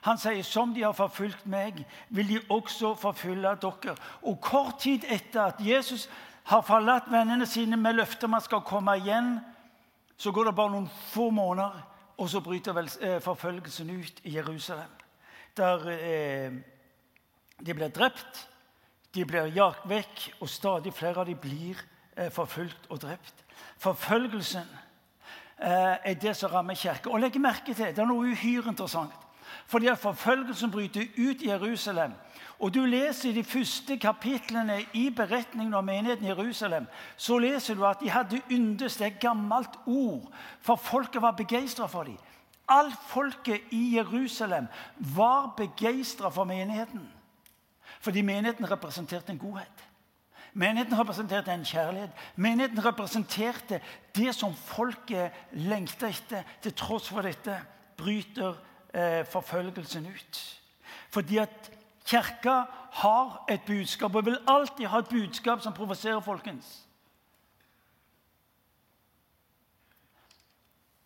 [0.03, 1.79] Han sier som de har forfulgt meg,
[2.11, 3.95] vil de også forfølge dere.
[4.27, 6.09] Og kort tid etter at Jesus
[6.51, 9.37] har forlatt vennene sine med løfter om han skal komme igjen,
[10.17, 11.79] så går det bare noen få måneder,
[12.19, 14.91] og så bryter vel eh, forfølgelsen ut i Jerusalem.
[15.57, 16.51] Der eh,
[17.63, 18.43] de blir drept,
[19.15, 21.79] de blir jagt vekk, og stadig flere av dem blir
[22.17, 23.43] eh, forfulgt og drept.
[23.79, 24.67] Forfølgelsen
[25.63, 27.09] er det som rammer kirka.
[27.09, 29.13] Og legg merke til, det er noe uhyre interessant.
[29.67, 32.11] Fordi at forfølgelsen bryter ut i Jerusalem.
[32.59, 36.85] Og du leser i de første kapitlene i beretningen om menigheten i Jerusalem,
[37.17, 42.03] så leser du at de hadde yndes et gammelt ord, for folket var begeistra for
[42.03, 42.17] dem.
[42.69, 47.09] Alt folket i Jerusalem var begeistra for menigheten.
[47.99, 49.92] Fordi menigheten representerte en godhet.
[50.53, 52.11] Menigheten representerte en kjærlighet.
[52.35, 53.81] Menigheten representerte
[54.15, 56.43] det som folket lengta etter.
[56.61, 57.57] Til tross for dette
[57.97, 58.53] bryter
[58.93, 60.41] eh, forfølgelsen ut.
[61.09, 61.71] Fordi at
[62.05, 66.83] Kirka har et budskap og vil alltid ha et budskap som provoserer, folkens.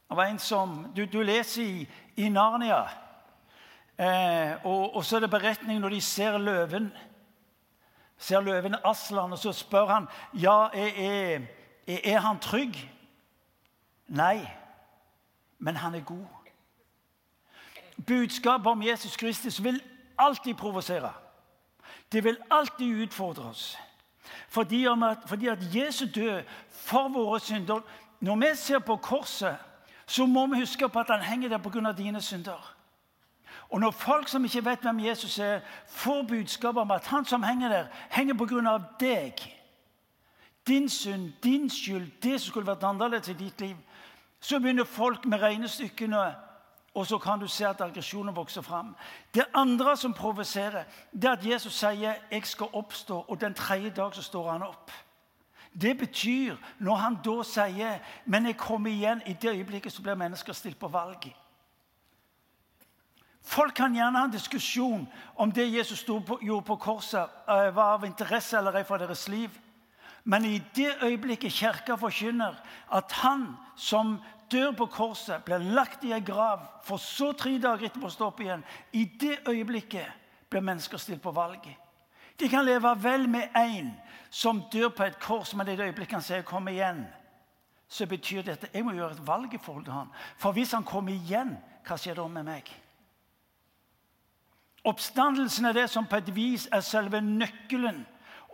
[0.10, 2.84] Det var en som, Du, du leser i, i Narnia,
[4.00, 6.92] eh, og, og, så er det beretning når de ser løven
[8.18, 10.92] ser løven Aslan, og så spør han ja, er,
[11.88, 12.78] er, er han trygg.
[14.08, 14.48] Nei,
[15.60, 16.26] men han er god.
[18.08, 19.82] Budskapet om Jesus Kristus vil
[20.18, 21.14] alltid provosere.
[22.12, 23.78] Det vil alltid utfordre oss.
[24.50, 27.80] Fordi, at, fordi at Jesu død for våre synder
[28.20, 29.58] Når vi ser på korset,
[30.08, 31.92] så må vi huske på at han henger der pga.
[31.92, 32.77] dine synder.
[33.70, 37.44] Og når folk som ikke vet hvem Jesus er, får budskap om at han som
[37.44, 38.78] henger der, henger pga.
[39.00, 39.54] deg
[40.68, 43.76] Din synd, din skyld, det som skulle vært annerledes i ditt liv
[44.40, 46.36] Så begynner folk med regnestykkene
[46.98, 48.96] og så kan du se at aggresjonen vokser fram.
[49.34, 53.90] Det andre som provoserer, det er at Jesus sier 'jeg skal oppstå', og den tredje
[53.90, 54.92] dag så står han opp.
[55.82, 60.16] Det betyr, når han da sier 'men jeg kommer igjen', i det øyeblikket så blir
[60.16, 61.36] mennesker stilt på valg.
[63.48, 65.06] Folk kan gjerne ha en diskusjon
[65.40, 69.28] om det Jesus på, gjorde på korset, eh, var av interesse eller ei for deres
[69.28, 69.50] liv.
[70.24, 72.58] Men i det øyeblikket Kirka forkynner
[72.92, 74.18] at han som
[74.52, 78.28] dør på korset, blir lagt i en grav, for så tre dager etterpå å stå
[78.28, 78.64] opp igjen.
[78.92, 80.12] I det øyeblikket
[80.50, 81.64] blir mennesker stilt på valg.
[82.40, 83.94] De kan leve vel med en
[84.30, 87.08] som dør på et kors, men i det øyeblikket han sier 'kom igjen',
[87.88, 90.12] så betyr dette jeg må gjøre et valg i forhold til han.
[90.38, 91.58] For hvis han kommer igjen,
[91.88, 92.87] hva skjer da med meg?
[94.88, 98.06] Oppstandelsen er det som på et vis er selve nøkkelen,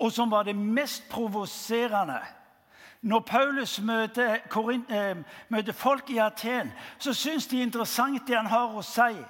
[0.02, 2.22] og som var det mest provoserende
[3.04, 4.40] når Paulus møter,
[4.90, 5.18] eh,
[5.50, 9.26] møter folk i Aten, så syns de er interessant det han har å si.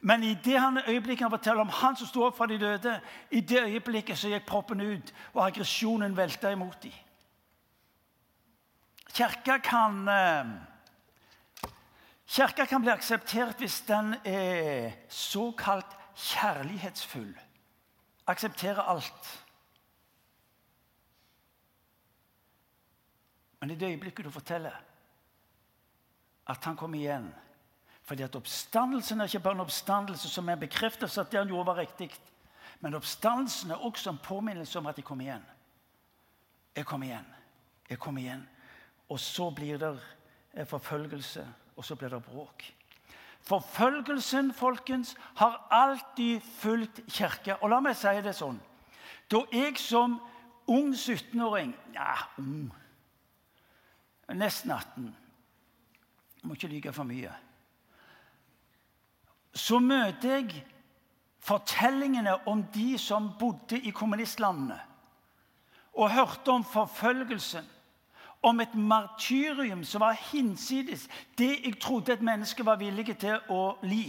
[0.00, 0.56] Men i det
[0.88, 3.00] øyeblikket han forteller om han som sto opp fra de døde,
[3.30, 6.92] i det øyeblikket så gikk proppen ut, og aggresjonen velta imot dem.
[9.12, 10.44] Kirka kan, eh,
[12.26, 17.34] Kirka kan bli akseptert hvis den er såkalt kjærlighetsfull.
[18.26, 19.46] Aksepterer alt.
[23.60, 24.74] Men i det øyeblikket du forteller
[26.46, 27.34] at han kom igjen
[28.08, 31.48] fordi at Oppstandelsen er ikke bare en oppstandelse som er en bekreftelse at det han
[31.48, 32.08] gjorde, var riktig.
[32.80, 35.44] Men oppstandelsen er også en påminnelse om at jeg kom igjen.
[36.76, 37.26] Jeg kom igjen.
[37.90, 38.46] Jeg kom igjen.
[39.08, 39.90] Og så blir det
[40.54, 41.44] eh, forfølgelse,
[41.76, 42.64] og så blir det bråk.
[43.46, 47.56] Forfølgelsen folkens, har alltid fulgt kirke.
[47.62, 48.58] Og la meg si det sånn.
[49.30, 50.18] Da jeg som
[50.68, 52.68] ung 17-åring Ja, ung
[54.36, 55.16] nesten 18.
[56.38, 57.32] Jeg må ikke lyve for mye.
[59.56, 60.64] Så møter jeg
[61.40, 64.76] fortellingene om de som bodde i kommunistlandene,
[65.98, 67.64] og hørte om forfølgelsen,
[68.42, 73.78] om et martyrium som var hinsides det jeg trodde et menneske var villig til å
[73.82, 74.06] li.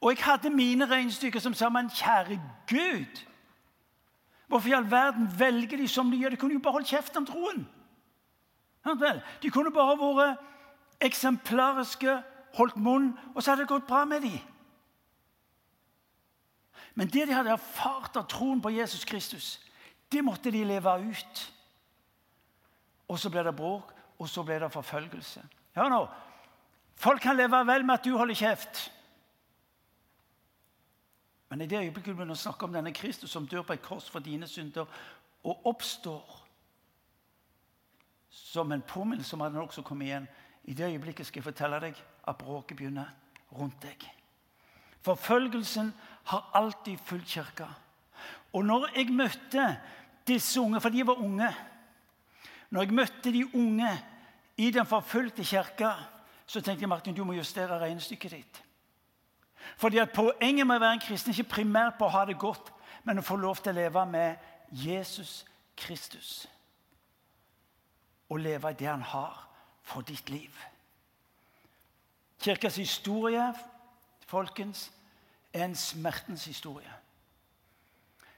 [0.00, 3.22] Og jeg hadde mine regnestykker som sa men kjære Gud,
[4.46, 6.30] hvorfor i all verden velger de som de gjør?
[6.30, 7.66] De kunne jo bare holdt kjeft om troen.
[9.42, 10.44] De kunne bare vært
[11.00, 12.20] eksemplariske,
[12.56, 14.38] holdt munn, og så hadde det gått bra med dem.
[16.94, 19.58] Men det de hadde erfart av troen på Jesus Kristus,
[20.12, 21.42] det måtte de leve ut.
[23.08, 25.42] Og så ble det bråk, og så ble det forfølgelse.
[25.76, 26.06] Hør nå.
[26.96, 28.86] Folk kan leve vel med at du holder kjeft.
[31.48, 33.84] Men i det øyeblikket du begynner å snakke om denne Kristus som dør på et
[33.84, 34.88] kors for dine synder,
[35.46, 36.42] og oppstår
[38.30, 40.26] som en påminnelse om at den også kommer igjen.
[40.64, 43.12] I det øyeblikket skal jeg fortelle deg at bråket begynner
[43.54, 44.08] rundt deg.
[45.06, 45.92] Forfølgelsen
[46.32, 47.68] har alltid fulgt kirka.
[48.52, 49.66] Og når jeg møtte
[50.26, 51.52] disse unge, for de var unge
[52.70, 53.90] Når jeg møtte de unge
[54.56, 55.92] i den forfulgte kirka,
[56.46, 58.62] så tenkte jeg Martin, du må justere regnestykket ditt.
[59.76, 62.38] Fordi at Poenget med å være en kristen er ikke primært på å ha det
[62.38, 62.70] godt,
[63.04, 64.36] men å få lov til å leve med
[64.70, 65.44] Jesus
[65.76, 66.46] Kristus.
[68.28, 69.42] Og leve i det han har
[69.86, 70.50] for ditt liv.
[72.42, 73.42] Kirkas historie
[74.26, 74.92] folkens,
[75.52, 76.92] er en smertens historie.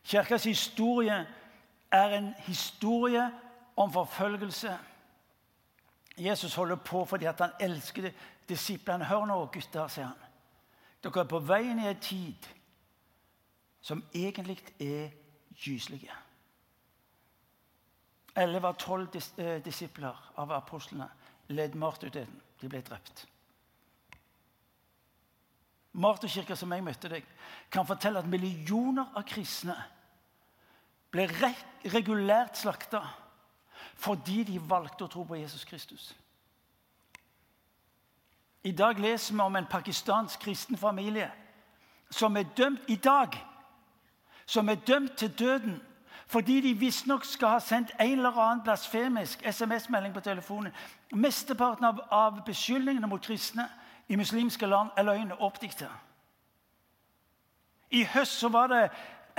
[0.04, 1.26] Kirkas historie
[1.90, 3.30] er en historie
[3.78, 4.78] om forfølgelse.
[6.18, 8.10] Jesus holder på fordi han elsker
[8.48, 9.06] disiplene.
[9.06, 10.24] Hør nå, gutter, sier han.
[11.02, 12.48] Dere er på vei inn i en tid
[13.80, 15.12] som egentlig er
[15.54, 16.08] gyselig.
[18.38, 21.06] Elleve av tolv dis eh, disipler av apostlene
[21.54, 22.42] led martyrdøden.
[22.58, 23.24] De ble drept.
[25.98, 27.24] Martyrkirka som jeg møtte deg,
[27.70, 29.78] kan fortelle at millioner av kristne
[31.14, 31.54] ble re
[31.88, 33.00] regulært slakta
[33.98, 36.16] fordi de valgte å tro på Jesus Kristus.
[38.62, 41.30] I dag leser vi om en pakistansk kristen familie
[42.11, 43.34] som er dømt i dag.
[44.46, 45.82] Som er dømt til døden
[46.28, 50.72] fordi de visstnok skal ha sendt en eller annen blasfemisk SMS-melding på telefonen.
[51.12, 53.64] Mesteparten av, av beskyldningene mot kristne
[54.08, 55.88] i muslimske land er løgn og oppdikta.
[57.90, 58.82] I høst så var det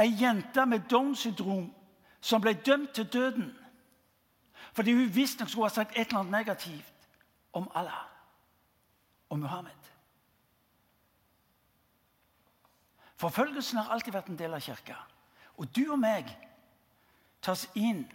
[0.01, 1.69] ei jente med Downs syndrom
[2.21, 3.51] som ble dømt til døden
[4.79, 7.07] fordi hun visstnok skulle ha sagt et eller annet negativt
[7.53, 8.05] om Allah
[9.29, 9.89] og Muhammed.
[13.15, 14.95] Forfølgelsen har alltid vært en del av kirka.
[15.57, 16.31] Og du og meg
[17.43, 18.05] tas inn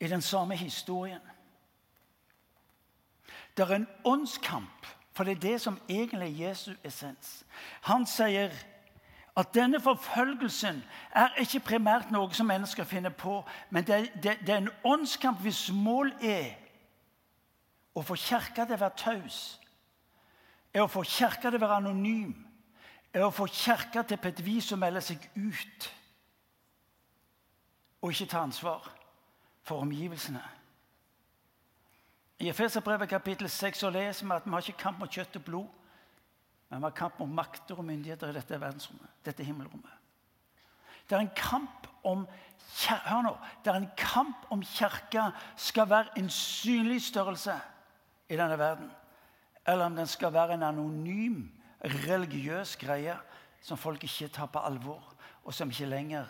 [0.00, 1.24] i den samme historien.
[3.56, 7.46] Det er en åndskamp, for det er det som egentlig er Jesu essens.
[7.88, 8.52] Han sier
[9.36, 10.82] at denne forfølgelsen
[11.16, 13.40] er ikke primært noe som mennesker finner på,
[13.70, 16.52] men det, det, det er en åndskamp hvis mål er
[17.94, 19.40] å få kirka til å være taus
[20.72, 22.32] er å få kirka til å være anonym,
[23.12, 25.90] er å få kirka til på et vis å melde seg ut
[28.02, 28.88] og ikke ta ansvar
[29.62, 30.42] for omgivelsene.
[32.42, 35.68] I Efeserbrevet kapittel 6 leser vi at vi har ikke kamp mot kjøtt og blod,
[36.72, 39.92] men vi har kamp om makter og myndigheter i dette verdensrommet, dette himmelrommet.
[41.04, 42.24] Det er en kamp om
[42.72, 43.30] Hør nå.
[43.60, 45.26] Det er en kamp om kirka
[45.60, 47.52] skal være en synlig størrelse
[48.32, 48.88] i denne verden
[49.66, 51.42] eller om den skal være en anonym,
[51.84, 53.14] religiøs greie
[53.62, 56.26] som folk ikke tar på alvor, og som ikke lenger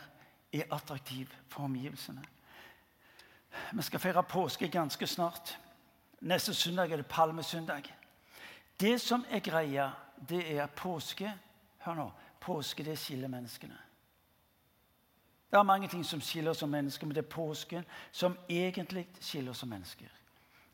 [0.52, 2.22] er attraktiv for omgivelsene.
[3.72, 5.58] Vi skal feire påske ganske snart.
[6.20, 7.88] Neste søndag er det palmesøndag.
[8.80, 9.90] Det som er greia,
[10.28, 11.32] det er påske
[11.82, 12.10] Hør nå.
[12.40, 13.78] Påske, det skiller menneskene.
[15.50, 19.04] Det er mange ting som skiller oss som mennesker, men det er påsken som egentlig
[19.20, 20.08] skiller oss som mennesker.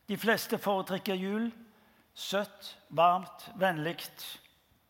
[0.08, 1.50] De fleste foretrekker jul.
[2.14, 3.96] Søtt, varmt, vennlig,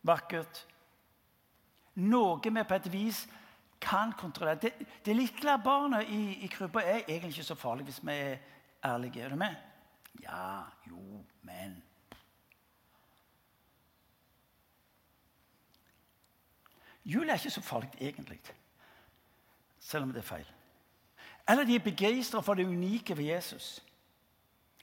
[0.01, 0.63] vakkert.
[1.95, 3.25] Noe vi på et vis
[3.81, 4.59] kan kontrollere.
[4.61, 4.71] Det,
[5.05, 8.37] det lille barnet i, i krybba er egentlig ikke så farlig hvis vi er
[8.85, 9.23] ærlige.
[9.23, 9.55] Er du med?
[10.23, 11.77] Ja, jo, men
[17.09, 18.39] Jul er ikke så farlig egentlig,
[19.79, 20.49] selv om det er feil.
[21.49, 23.83] Eller de er begeistra for det unike ved Jesus.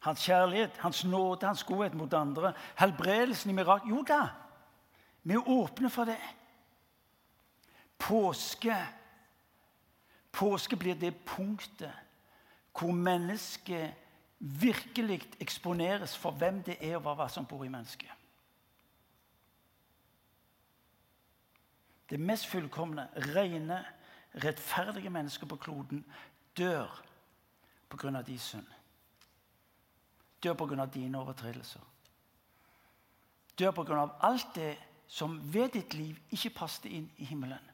[0.00, 2.52] Hans kjærlighet, hans nåde, hans godhet mot andre.
[2.78, 3.90] Helbredelsen i mirakel.
[3.90, 4.20] Jo da,
[5.22, 6.18] vi er åpne for det.
[7.98, 8.76] Påske
[10.36, 11.92] Påske blir det punktet
[12.76, 13.94] hvor mennesket
[14.38, 18.10] virkelig eksponeres for hvem det er, og hva som bor i mennesket.
[22.10, 23.84] Det mest fullkomne, rene,
[24.44, 26.04] rettferdige mennesket på kloden
[26.56, 27.02] dør
[27.88, 28.22] pga.
[28.22, 28.66] din synd.
[30.42, 30.86] Dør pga.
[30.86, 31.80] dine overtredelser.
[33.58, 34.08] Dør pga.
[34.20, 37.70] alt det som ved ditt liv ikke passet inn i himmelen.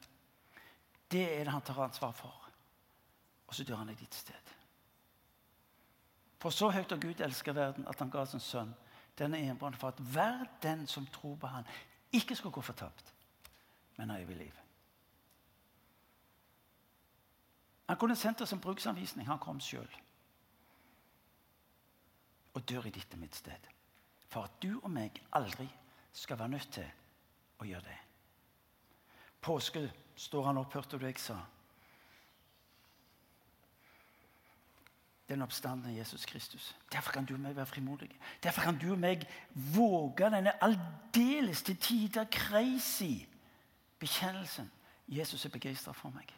[1.11, 2.49] Det er det han tar ansvar for.
[3.47, 4.53] Og så dør han i ditt sted.
[6.39, 8.73] For så høyt har Gud elsker verden at han ga sin sønn
[9.17, 11.67] denne enbånd, for at hver den som tror på han
[12.11, 13.12] ikke skal gå fortapt,
[13.97, 14.59] men av evig liv.
[17.87, 19.27] Han kunne sendt oss en bruksanvisning.
[19.27, 19.89] Han kom sjøl
[22.53, 23.69] og dør i ditt og mitt sted.
[24.29, 25.65] For at du og meg aldri
[26.13, 26.85] skal være nødt til
[27.61, 27.99] å gjøre det.
[29.43, 31.41] Påske står han opp, hørte du jeg sa.
[35.33, 36.75] den oppstandende Jesus Kristus.
[36.91, 38.15] Derfor kan du og meg være frimodige.
[38.43, 39.23] Derfor kan du og meg
[39.75, 43.23] våge denne aldeles til tider crazy
[44.03, 44.71] bekjennelsen.
[45.07, 46.29] Jesus er begeistra for meg.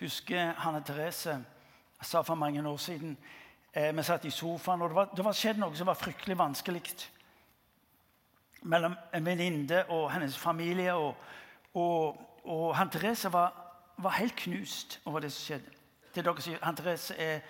[0.00, 1.38] Husker Hanne Therese
[2.02, 3.16] sa for mange år siden
[3.72, 6.36] eh, Vi satt i sofaen, og det var, det var skjedd noe som var fryktelig
[6.38, 6.82] vanskelig
[8.62, 10.92] mellom en venninne og hennes familie.
[10.94, 11.16] Og,
[11.74, 13.54] og, og Hanne Therese var,
[13.96, 15.72] var, helt knust over det som skjedde.
[16.14, 17.40] Det dere sier, han Therese er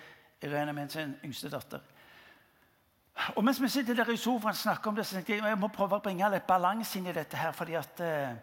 [0.43, 1.83] Irene med sin yngste datter.
[3.35, 5.57] Og Mens vi sitter der i sofaen og snakker om det, så tenkte jeg jeg
[5.57, 7.37] må prøve å bringe litt balanse inn i dette.
[7.37, 8.35] her, fordi at eh,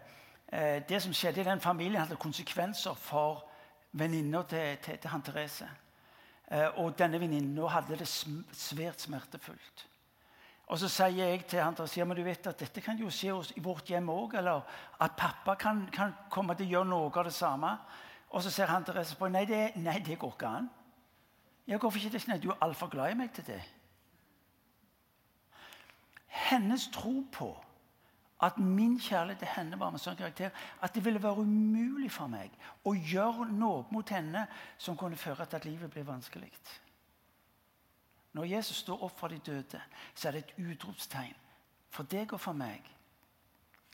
[0.51, 3.45] eh Det som skjedde i den familien, hadde konsekvenser for
[3.91, 5.69] venninna til, til, til han Therese.
[6.51, 9.87] Eh, og denne venninna hadde det svært smertefullt.
[10.67, 13.09] Og så sier jeg til han Therese ja, men du vet at dette kan jo
[13.09, 14.35] skje i vårt hjem òg.
[14.35, 14.61] Eller
[14.99, 17.77] at pappa kan, kan, komme til å gjøre noe av det samme.
[18.29, 20.69] Og så ser han Therese på nei det, nei, det går ikke an.
[21.67, 22.27] Ja, hvorfor ikke det?
[22.27, 23.63] Nei, du er altfor glad i meg til det
[26.35, 27.51] hennes tro på
[28.43, 30.51] at min kjærlighet til henne var med sånn karakter
[30.83, 34.43] at det ville være umulig for meg å gjøre noe mot henne
[34.77, 36.51] som kunne føre til at livet ble vanskelig.
[38.35, 39.79] Når Jesus står opp for de døde,
[40.13, 41.37] så er det et utropstegn
[41.95, 42.83] for deg og for meg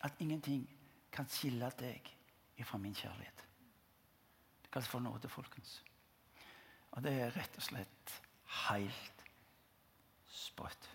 [0.01, 0.65] at ingenting
[1.13, 2.09] kan skille deg
[2.57, 3.45] ifra min kjærlighet.
[4.63, 5.83] Det kalles for nåde, folkens.
[6.91, 8.15] Og det er rett og slett
[8.65, 9.23] helt
[10.31, 10.89] sprøtt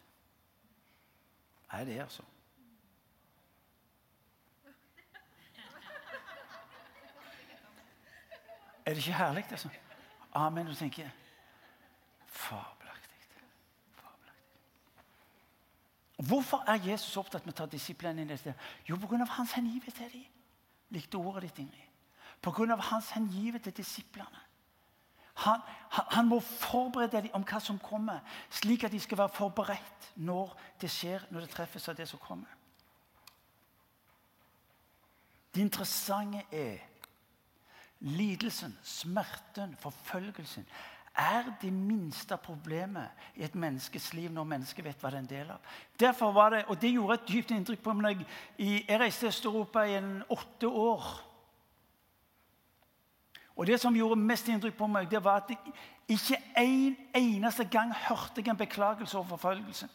[1.73, 2.23] er det, altså.
[8.87, 9.45] Er det ikke herlig?
[9.51, 9.69] altså?
[10.35, 10.69] Amen.
[10.69, 11.09] Og tenker
[12.27, 13.17] Fabelaktig.
[16.17, 18.55] Hvorfor er Jesus opptatt med å ta disiplene inn i dette?
[18.89, 19.25] Jo, pga.
[19.37, 20.25] hans hengivenhet til dem.
[20.95, 21.91] Likte ordet ditt, Ingrid.
[22.43, 22.77] Pga.
[22.77, 24.46] hans hengivenhet til disiplene.
[25.37, 25.61] Han,
[25.91, 30.55] han, må forberede dem om hva som kommer, slik at de skal være forberedt når
[30.80, 32.53] det skjer, når det treffes av det som kommer.
[35.55, 36.78] Det interessante er
[38.01, 40.66] lidelsen, smerten, forfølgelsen
[41.16, 45.30] er det minste problemet i et menneskes liv når mennesket vet hva det er en
[45.30, 45.70] del av.
[46.01, 48.24] Derfor var det, og det gjorde et dypt inntrykk på meg.
[48.59, 51.09] Jeg reiste til Øst-Europa i en åtte år.
[53.57, 55.73] Og Det som gjorde mest inntrykk på meg, det var at jeg
[56.09, 59.89] ikke en eneste gang hørte jeg en beklagelse over forfølgelsen.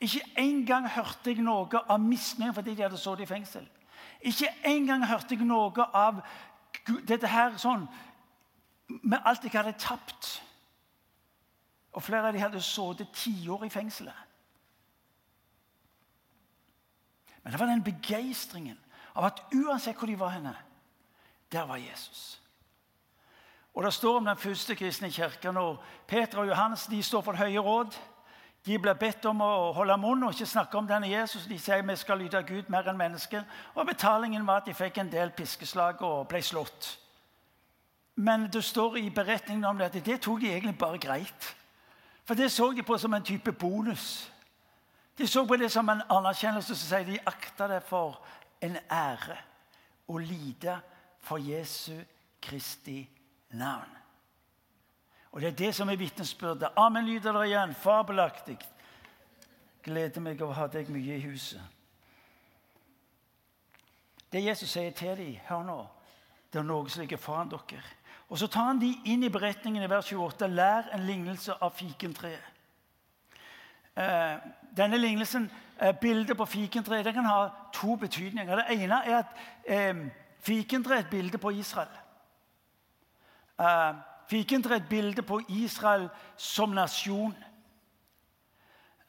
[0.00, 3.66] Ikke en gang hørte jeg noe av misnøye fordi de hadde sittet i fengsel.
[4.20, 6.20] Ikke en gang hørte jeg noe av
[7.08, 7.88] dette her sånn
[9.02, 10.42] med alt jeg hadde tapt.
[11.92, 14.26] Og flere av dem hadde sittet tiår i fengselet.
[17.42, 18.78] Men det var den begeistringen
[19.14, 20.52] av at uansett hvor de var henne,
[21.52, 22.39] der var Jesus.
[23.74, 25.56] Og Det står om den første kristne kirken.
[25.56, 27.98] og Peter og Johannes de står for høye råd.
[28.66, 31.46] De blir bedt om å holde munn og ikke snakke om denne Jesus.
[31.48, 33.44] De sier vi skal lyde Gud mer enn mennesker.
[33.74, 36.98] Og Betalingen var at de fikk en del piskeslag og ble slått.
[38.16, 41.54] Men det står i beretningen om dette det tok de egentlig bare greit.
[42.24, 44.30] For det så de på som en type bonus.
[45.18, 46.74] De så på det som en anerkjennelse.
[46.74, 48.20] Så sier de akta det for
[48.60, 49.38] en ære
[50.08, 50.76] å lide
[51.20, 51.96] for Jesu
[52.42, 53.19] Kristi liv
[53.50, 53.96] navn.
[55.32, 56.68] Og Det er det som er vitnesbyrdet.
[56.76, 57.74] Amen lyder det igjen.
[57.74, 58.58] Fabelaktig.
[59.82, 61.62] Gleder meg over å ha deg mye i huset.
[64.32, 65.78] Det Jesus sier til dem, hør nå,
[66.52, 67.82] det er noe som ligger foran dere.
[68.28, 70.48] Og Så tar han de inn i beretningen i vers 28.
[70.48, 72.46] Lær en lignelse av fikentreet.
[73.96, 74.36] Eh,
[74.76, 78.56] denne lignelsen, eh, bildet på fikentreet, det kan ha to betydninger.
[78.56, 79.26] Det ene er at
[79.66, 79.94] eh,
[80.38, 81.88] fikentreet er et bilde på Israel.
[83.60, 83.98] Uh,
[84.30, 87.34] Fikentre et bilde på Israel som nasjon.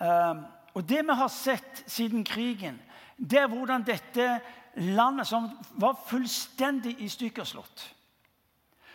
[0.02, 0.36] Eh,
[0.74, 2.82] og Det vi har sett siden krigen,
[3.18, 4.39] det er hvordan dette
[4.76, 7.91] landet, som var fullstendig i stykker slått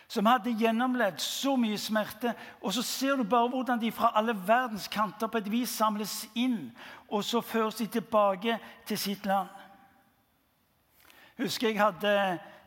[0.07, 2.31] som hadde gjennomlevd så mye smerte.
[2.61, 6.21] Og så ser du bare hvordan de fra alle verdens kanter på et vis samles
[6.35, 6.71] inn,
[7.11, 9.49] og så føres de tilbake til sitt land.
[11.37, 12.13] Husker jeg hadde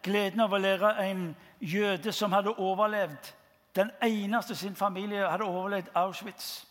[0.05, 1.31] gleden av å lære en
[1.61, 3.35] jøde som hadde overlevd.
[3.75, 6.65] Den eneste sin familie hadde overlevd Auschwitz,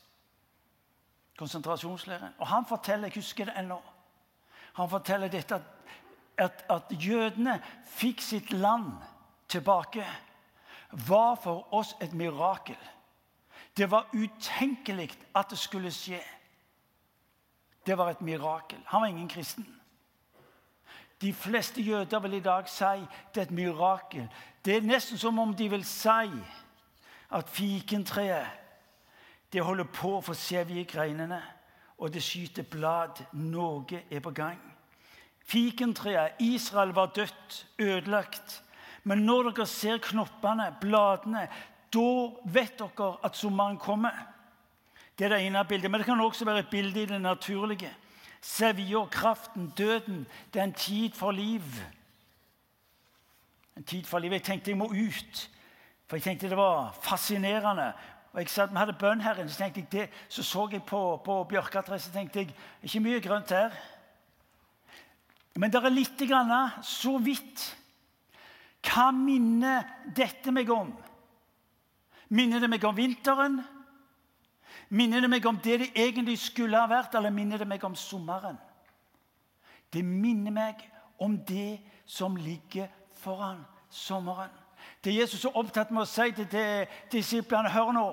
[1.37, 2.33] konsentrasjonsleiren.
[2.37, 3.81] Og han forteller jeg husker det ennå,
[4.73, 5.61] han forteller dette at,
[6.37, 8.91] at, at jødene fikk sitt land
[9.47, 10.05] tilbake,
[11.07, 12.77] var for oss et mirakel.
[13.77, 16.21] Det var utenkelig at det skulle skje.
[17.85, 18.79] Det var et mirakel.
[18.85, 19.78] Han var ingen kristen.
[21.22, 23.03] De fleste jøder vil i dag si
[23.34, 24.28] det er et mirakel.
[24.65, 26.30] Det er nesten som om de vil si
[27.30, 28.59] at fikentreet
[29.53, 31.39] det holder på å få sevje greinene,
[31.97, 33.24] og det skyter blad.
[33.34, 34.59] Noe er på gang.
[35.49, 38.59] Fikentreet, Israel var dødt, ødelagt.
[39.03, 41.47] Men når dere ser knoppene, bladene,
[41.89, 42.09] da
[42.45, 44.13] vet dere at sommeren kommer.
[45.17, 45.91] Det er det ene bildet.
[45.91, 47.89] Men det kan også være et bilde i det naturlige.
[48.41, 50.27] Sevja, kraften, døden.
[50.53, 51.63] Det er en tid for liv.
[53.77, 54.31] En tid for liv.
[54.31, 55.49] Jeg tenkte jeg må ut,
[56.07, 57.93] for jeg tenkte det var fascinerende.
[58.33, 62.01] Og jeg satt, Vi hadde bønn her inne, så så så jeg på, på bjørkatreet
[62.01, 63.73] så tenkte jeg ikke mye grønt her.
[65.55, 67.75] Men det er litt grann, så vidt.
[68.85, 69.83] Hva minner
[70.15, 70.93] dette meg om?
[72.29, 73.59] Minner det meg om vinteren?
[74.89, 77.95] Minner det meg om det det egentlig skulle ha vært, eller minner det meg om
[77.95, 78.57] sommeren?
[79.93, 80.81] Det minner meg
[81.19, 82.87] om det som ligger
[83.21, 84.49] foran sommeren.
[85.03, 88.07] Det Jesus er opptatt med å si til disiplene Hør nå.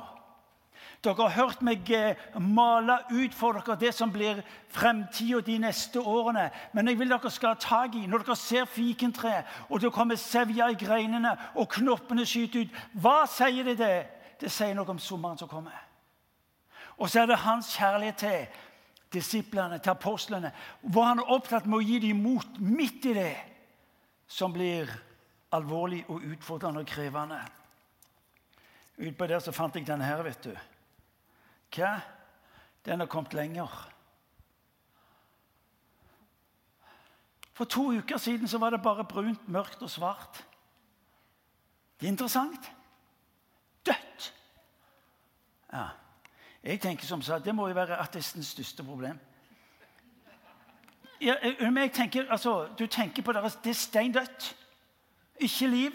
[1.04, 4.40] Dere har hørt meg eh, male ut for dere det som blir
[4.74, 6.48] fremtida de neste årene.
[6.72, 10.18] Men jeg vil dere skal ha tak i når dere ser fikentreet, og det kommer
[10.18, 12.80] sevja i greinene, og knoppene skyter ut.
[12.92, 13.96] Hva sier det det?
[14.40, 15.85] Det sier noe om sommeren som kommer.
[16.96, 18.46] Og så er det hans kjærlighet til
[19.12, 23.34] disiplene, til apostlene, hvor han er opptatt med å gi dem mot midt i det
[24.26, 24.90] som blir
[25.54, 27.40] alvorlig og utfordrende og krevende.
[28.96, 30.54] Utpå der så fant jeg denne her, vet du.
[31.76, 31.92] Hva?
[32.86, 33.70] Den har kommet lenger.
[37.56, 40.44] For to uker siden så var det bare brunt, mørkt og svart.
[42.00, 42.72] Det er interessant.
[43.86, 44.32] Dødt.
[45.72, 45.86] Ja.
[46.66, 49.18] Jeg tenker som sagt, Det må jo være ateistens største problem.
[51.20, 54.56] Ja, jeg tenker, altså, du tenker på deres, Det er steindødt.
[55.38, 55.90] Ikke liv.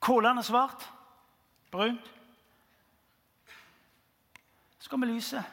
[0.00, 0.90] Kålene svart.
[1.70, 2.14] Brunt
[4.78, 5.44] så kommer lyset.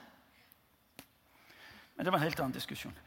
[1.96, 2.98] Men det var en helt annen diskusjon.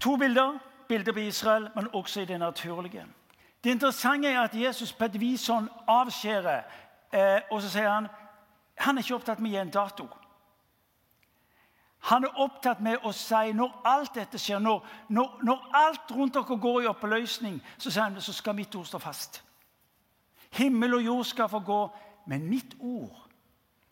[0.00, 0.58] To bilder.
[0.88, 3.06] Bilder på Israel, men også i det naturlige.
[3.64, 6.62] Det interessante er at Jesus på et vis sånn avskjærer,
[7.12, 8.08] eh, og så sier han
[8.74, 10.08] han er ikke opptatt med å gi en dato.
[12.10, 16.36] Han er opptatt med å si når alt dette skjer, når, når, når alt rundt
[16.36, 19.40] dere går i oppløsning, så sier han så skal mitt ord stå fast.
[20.58, 21.80] Himmel og jord skal få gå,
[22.28, 23.24] men mitt ord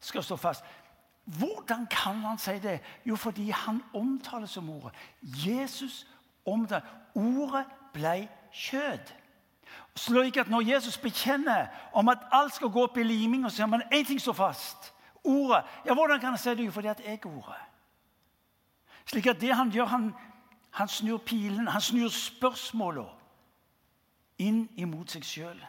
[0.03, 0.66] skal stå fast.
[1.24, 2.80] Hvordan kan han si det?
[3.07, 4.93] Jo, fordi han omtales som ordet.
[5.22, 6.03] Jesus
[6.45, 6.85] omtales.
[7.14, 9.12] Ordet ble kjød.
[9.94, 13.66] Slik at Når Jesus bekjenner om at alt skal gå opp i liming, og sier
[13.66, 14.92] man én ting står fast
[15.24, 15.64] Ordet.
[15.86, 16.64] Ja, Hvordan kan han si det?
[16.64, 17.60] Jo, fordi at jeg er ordet.
[19.06, 20.14] Slik at det han gjør, han,
[20.70, 23.04] han snur pilen, han snur spørsmåla
[24.38, 25.60] inn imot seg sjøl.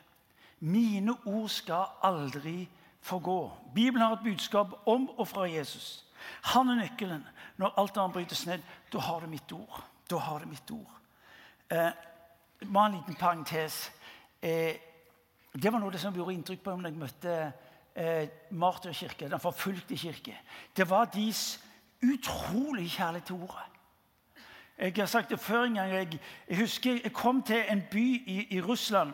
[0.59, 2.69] Mine ord skal aldri
[3.03, 3.51] forgå.
[3.75, 6.05] Bibelen har et budskap om og fra Jesus.
[6.41, 7.25] Han er nøkkelen.
[7.57, 9.83] Når alt annet brytes ned, da har du mitt ord.
[10.09, 10.99] Da har du mitt ord.
[11.69, 11.91] Eh,
[12.65, 13.91] bare en liten parentes.
[14.41, 14.75] Eh,
[15.53, 17.35] det var noe som gjorde inntrykk på meg når jeg møtte
[17.95, 20.37] eh, Martyrkirke, den forfulgte kirke.
[20.75, 21.59] Det var deres
[22.03, 23.69] utrolig kjærlighet til ordet.
[24.77, 25.91] Jeg har sagt det før en gang.
[25.91, 29.13] Jeg, jeg husker jeg kom til en by i, i Russland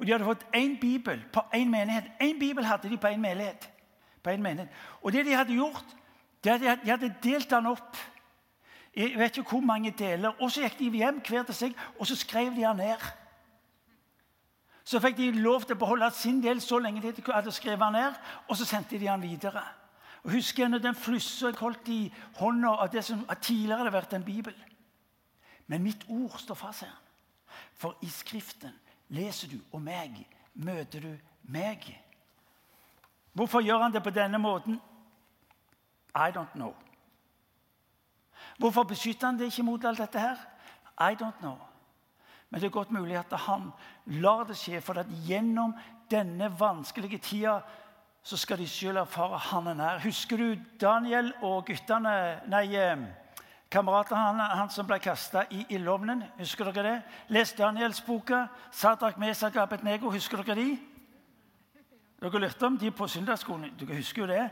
[0.00, 2.04] og De hadde fått én bibel på én menighet.
[2.24, 3.70] Én bibel hadde de på én menighet.
[4.26, 4.68] En menighet.
[5.02, 5.84] Og det de hadde gjort,
[6.44, 7.96] det hadde, de hadde delt den opp.
[9.00, 10.34] Jeg vet ikke hvor mange deler.
[10.42, 13.04] Og så gikk de hjem hver til seg, og så skrev de den ned.
[14.84, 17.96] Så fikk de lov til å beholde sin del så lenge de hadde skrevet den
[18.00, 18.16] ned,
[18.48, 19.62] og så sendte de den videre.
[20.24, 22.00] Og husker jeg når den flyssa jeg holdt i
[22.40, 24.56] hånda av det som tidligere hadde vært en bibel.
[25.70, 26.96] Men mitt ord står fast her.
[27.78, 28.74] For i Skriften
[29.14, 30.18] leser du om meg,
[30.54, 31.12] møter du
[31.48, 31.86] meg.
[33.32, 34.80] Hvorfor gjør han det på denne måten?
[36.14, 36.74] I don't know.
[38.58, 40.36] Hvorfor beskytter han det ikke mot alt dette her?
[41.00, 41.58] I don't know.
[42.50, 43.70] Men det er godt mulig at han
[44.06, 45.74] lar det skje, for at gjennom
[46.10, 47.60] denne vanskelige tida
[48.22, 50.02] så skal de selv erfare han er nær.
[50.04, 52.66] Husker du Daniel og guttene Nei,
[53.70, 56.96] Kameraten han, han som ble kasta i ildovnen, husker dere det?
[57.30, 58.48] Les Danielsboka.
[58.74, 60.72] Sadrak Mesak Abednego, husker dere de?
[62.20, 63.70] Dere lurte om de på søndagsskolen.
[63.78, 64.48] Dere husker jo det?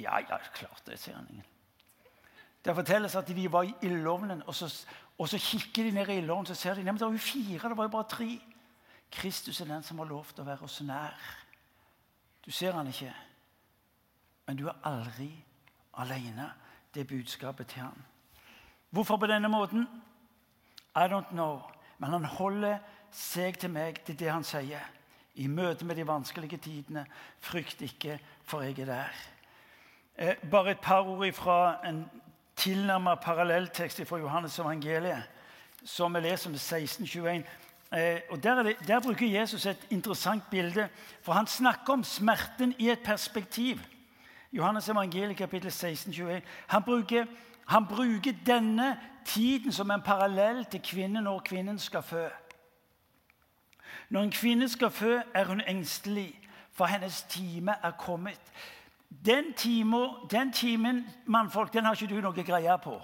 [0.00, 1.53] Ja, ja, klart det, sier han ingen.
[2.64, 4.54] Det fortelles at de var i ildovnen, og,
[5.18, 7.68] og, så kikker de ned i ildovnen så ser de, nei, det var jo fire,
[7.68, 8.30] det var jo bare tre.
[9.12, 11.18] Kristus er den som har lov til å være oss nær.
[12.44, 13.12] Du ser han ikke,
[14.46, 15.30] men du er aldri
[16.00, 16.50] alene.
[16.94, 18.04] Det er budskapet til han.
[18.90, 19.86] Hvorfor på denne måten?
[20.96, 21.62] I don't know.
[21.98, 22.78] Men han holder
[23.10, 23.98] seg til meg.
[24.08, 24.84] Er det han sier.
[25.34, 27.06] I møte med de vanskelige tidene,
[27.42, 29.22] frykt ikke, for jeg er der.
[30.14, 32.04] Eh, bare et par ord fra en
[32.56, 35.22] tilnærmet parallelltekst fra Johannes evangeliet,
[35.84, 37.44] som vi leser om 1621.
[37.94, 40.88] Eh, og der, det, der, bruker Jesus et interessant bilde,
[41.22, 43.78] for han snakker om smerten i et perspektiv.
[44.52, 46.42] Johannes evangeliet kapittel 16, 21.
[46.66, 47.26] Han bruker,
[47.66, 52.28] han bruker denne tiden som en parallell til kvinnen når kvinnen skal fø.
[54.08, 56.40] Når en kvinne skal fø, er hun engstelig,
[56.72, 58.40] for hennes time er kommet.
[59.22, 62.96] Den, time, den timen mannfolk, den har ikke du noe greie på.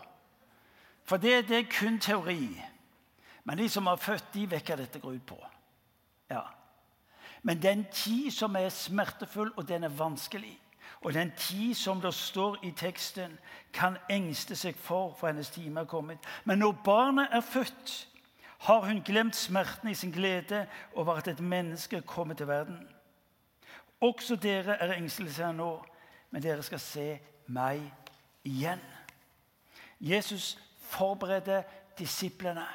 [1.05, 2.49] For det, det, er kun teori.
[3.45, 5.39] Men de som er født, de hva dette går på.
[6.31, 6.43] Ja.
[7.43, 10.59] Men den tid som er smertefull, og den er vanskelig,
[11.01, 13.39] og den tid som det står i teksten,
[13.73, 16.19] kan engste seg for, for hennes time er kommet.
[16.45, 18.09] Men når barnet er født,
[18.61, 22.89] har hun glemt smerten i sin glede over at et menneske kommer til verden.
[24.01, 25.87] Også dere er engstelige nå,
[26.31, 27.07] men dere skal se
[27.51, 27.83] meg
[28.47, 28.81] igjen.
[30.01, 30.55] Jesus
[30.91, 31.63] forbereder
[31.99, 32.67] disiplene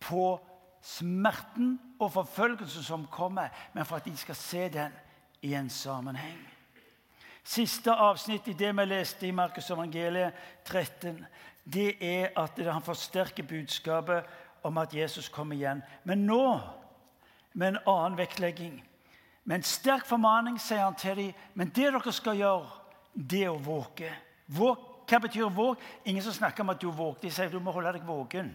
[0.00, 0.38] på
[0.82, 4.94] smerten og forfølgelsen som kommer, men for at de skal se den
[5.42, 6.38] i en sammenheng.
[7.44, 10.32] Siste avsnitt i det vi leste i Markus evangeliet
[10.64, 11.24] 13,
[11.64, 14.24] det er at han forsterker budskapet
[14.62, 15.82] om at Jesus kommer igjen.
[16.04, 16.60] Men nå
[17.52, 18.82] med en annen vektlegging.
[19.48, 22.66] Med en sterk formaning sier han til dem men det dere skal gjøre,
[23.16, 24.10] det er å våke.
[24.52, 25.80] Våk, hva betyr våk?
[26.04, 27.22] Ingen som snakker om at du våker.
[27.22, 28.50] De sier du må holde deg våken.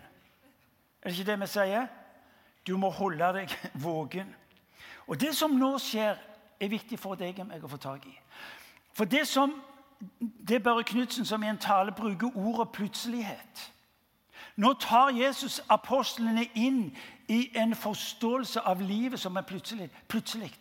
[1.02, 1.88] Er det ikke det vi sier?
[2.68, 3.56] Du må holde deg
[3.88, 4.30] våken.
[5.08, 6.20] Og det som nå skjer,
[6.62, 8.14] er viktig for deg og meg å få tak i.
[8.94, 9.56] For det som
[10.22, 13.64] det er Børre Knutsen som i en tale bruker ordet plutselighet.
[14.62, 16.86] Nå tar Jesus apostlene inn
[17.34, 19.90] i en forståelse av livet som er plutselig.
[20.08, 20.54] Plutselig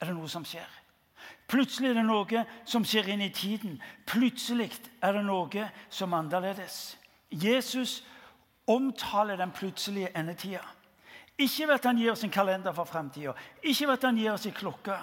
[0.00, 0.68] er det noe som skjer.
[1.50, 3.78] Plutselig er det noe som skjer inn i tiden.
[4.06, 4.72] Plutselig
[5.02, 6.96] er det noe som er annerledes.
[7.30, 8.00] Jesus
[8.66, 10.64] omtaler den plutselige endetida.
[11.38, 14.32] Ikke ved at han gir oss en kalender for framtida, ikke ved at han gir
[14.32, 14.96] oss en klokke,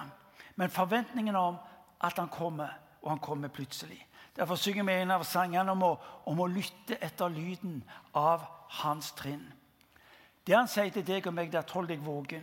[0.56, 1.60] men forventningen om
[2.02, 2.72] at han kommer,
[3.02, 4.00] og han kommer plutselig.
[4.36, 5.92] Derfor synger vi en av sangene om å,
[6.26, 7.84] om å lytte etter lyden
[8.18, 8.42] av
[8.82, 9.46] hans trinn.
[10.44, 12.42] Det han sier til deg og meg, det er at hold deg våken.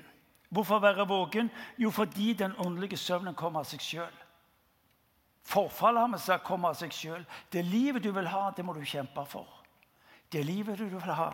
[0.51, 1.51] Hvorfor være våken?
[1.77, 4.17] Jo, fordi den åndelige søvnen kommer av seg sjøl.
[5.47, 7.23] Forfallet har vi sagt kommer av seg sjøl.
[7.53, 9.47] Det livet du vil ha, det må du kjempe for.
[10.31, 11.29] Det livet du vil ha,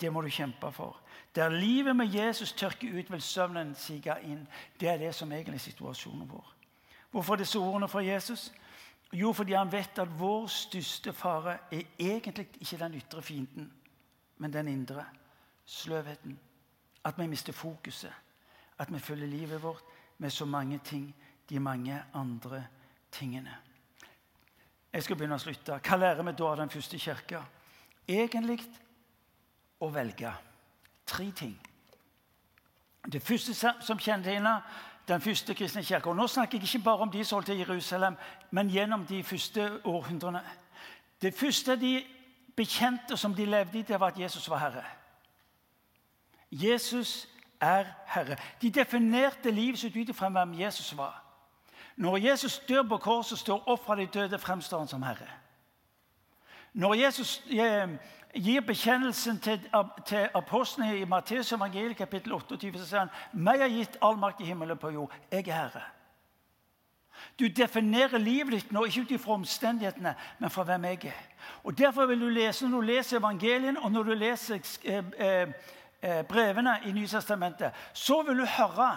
[0.00, 0.96] det må du kjempe for.
[1.34, 4.46] Der livet med Jesus tørker ut, vil søvnen sige inn.
[4.80, 6.54] Det er det som egentlig er situasjonen vår.
[7.10, 8.52] Hvorfor disse ordene fra Jesus?
[9.12, 13.72] Jo, fordi han vet at vår største fare er egentlig ikke den ytre fienden,
[14.38, 15.04] men den indre.
[15.64, 16.38] Sløvheten.
[17.04, 18.12] At vi mister fokuset.
[18.82, 19.84] At vi følger livet vårt
[20.18, 21.14] med så mange ting,
[21.48, 22.64] de mange andre
[23.12, 23.56] tingene.
[24.92, 25.78] Jeg skal begynne å slutte.
[25.78, 27.42] Hva lærer vi da av den første kirka?
[28.08, 28.58] Egentlig
[29.80, 30.32] å velge
[31.06, 31.54] tre ting.
[33.12, 34.60] Det første som kjennetegner
[35.08, 36.10] den første kristne kirka.
[36.10, 38.16] Og nå snakker jeg ikke bare om de som holdt til Jerusalem,
[38.50, 40.42] men gjennom de første århundrene.
[41.22, 41.96] Det første de
[42.56, 44.84] bekjente som de levde i, det var at Jesus var herre.
[46.50, 47.28] Jesus
[47.62, 48.36] er herre.
[48.62, 51.22] De definerte livet sitt ut fra hvem Jesus var.
[51.96, 55.28] Når Jesus dør på korset, står opp fra de døde, fremstår han som herre.
[56.72, 57.88] Når Jesus eh,
[58.34, 59.60] gir bekjennelsen til,
[60.34, 64.48] apostlene i Matteus evangeliet kapittel 28, så sier han meg har gitt all makt i
[64.48, 65.12] himmelen på jord.
[65.30, 65.84] Jeg er herre.
[67.38, 71.20] Du definerer livet ditt nå ikke ut fra omstendighetene, men fra hvem jeg er.
[71.62, 75.78] Og Derfor vil du lese når du leser evangelien og når du leser eh, eh
[76.28, 78.90] brevene i Nytestamentet, så vil du høre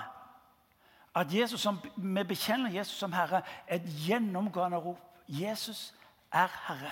[1.16, 5.00] at Jesus som, vi bekjenner Jesus som Herre, et gjennomgående rop.
[5.28, 5.94] Jesus
[6.34, 6.92] er Herre.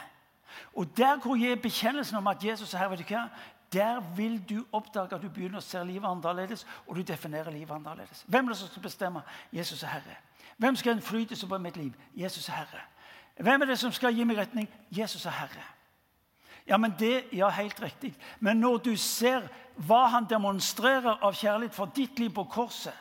[0.73, 3.27] Og Der hvor jeg bekjennelsen om at Jesus er Herre, vet du hva?
[3.73, 7.73] der vil du oppdage at du begynner å se livet annerledes, og du definerer livet
[7.73, 8.23] annerledes.
[8.27, 9.21] Hvem er det som skal bestemme?
[9.53, 10.17] Jesus er Herre.
[10.57, 11.93] Hvem skal ha innflytelse på mitt liv?
[12.15, 12.83] Jesus er Herre.
[13.37, 14.69] Hvem er det som skal gi meg retning?
[14.91, 15.65] Jesus er Herre.
[16.67, 18.13] Ja, men det, ja, helt riktig.
[18.39, 22.99] Men når du ser hva han demonstrerer av kjærlighet for ditt liv på korset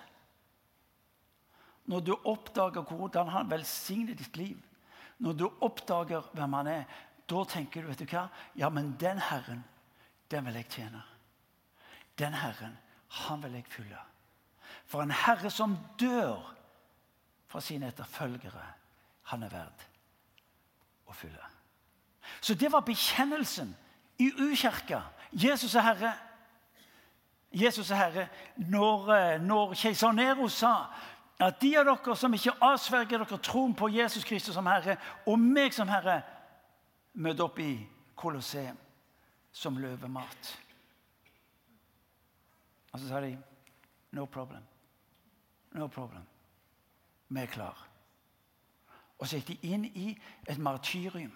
[1.90, 4.58] Når du oppdager hvordan han velsigner ditt liv,
[5.18, 6.84] når du oppdager hvem han er,
[7.26, 8.28] da tenker du vet du hva?
[8.54, 9.64] Ja, men den Herren,
[10.30, 11.02] den vil jeg tjene.
[12.18, 12.78] Den Herren,
[13.26, 13.98] han vil jeg fylle.
[14.86, 16.40] For en Herre som dør
[17.50, 18.64] for sine etterfølgere,
[19.32, 19.86] han er verd
[21.10, 21.50] å fylle.
[22.40, 23.74] Så det var bekjennelsen
[24.22, 25.02] i ukirka.
[25.32, 26.12] Jesus er Herre.
[27.52, 30.74] Jesus er Herre, når, eh, når keiser Nero sa
[31.40, 34.96] at de av dere som ikke avsverger dere troen på Jesus Kristus som Herre,
[35.26, 36.22] og meg som Herre,
[37.14, 37.86] møter opp i
[38.16, 38.78] Colosseum
[39.52, 40.52] som løvemat.
[42.92, 43.36] Og så sa de
[44.12, 44.62] no problem.
[45.72, 46.24] No problem.
[47.28, 47.88] Vi er klar.
[49.18, 51.32] Og så gikk de inn i et martyrium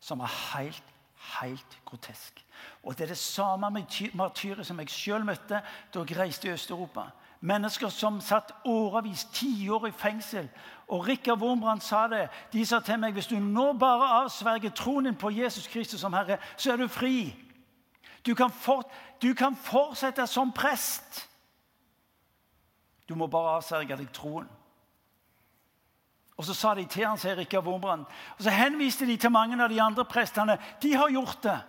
[0.00, 2.44] som var helt, helt grotesk.
[2.82, 3.70] Og det er det samme
[4.14, 5.60] martyret som jeg sjøl møtte
[5.94, 7.08] da jeg reiste i Øst-Europa.
[7.40, 10.48] Mennesker som satt årevis, tiår i fengsel.
[10.88, 12.28] Og Rikard Wormbrand sa det.
[12.52, 16.12] De sa til meg hvis du nå bare avsverger troen din på Jesus Kristus som
[16.16, 17.34] Herre, så er du fri.
[18.26, 18.86] Du kan, fort,
[19.22, 21.28] du kan fortsette som prest.
[23.08, 24.48] Du må bare avsverge deg troen.
[26.36, 28.04] Og Så sa de til han, sier Rikard Wormbrand.
[28.36, 30.58] Og så henviste de til mange av de andre prestene.
[30.82, 31.60] De har gjort det.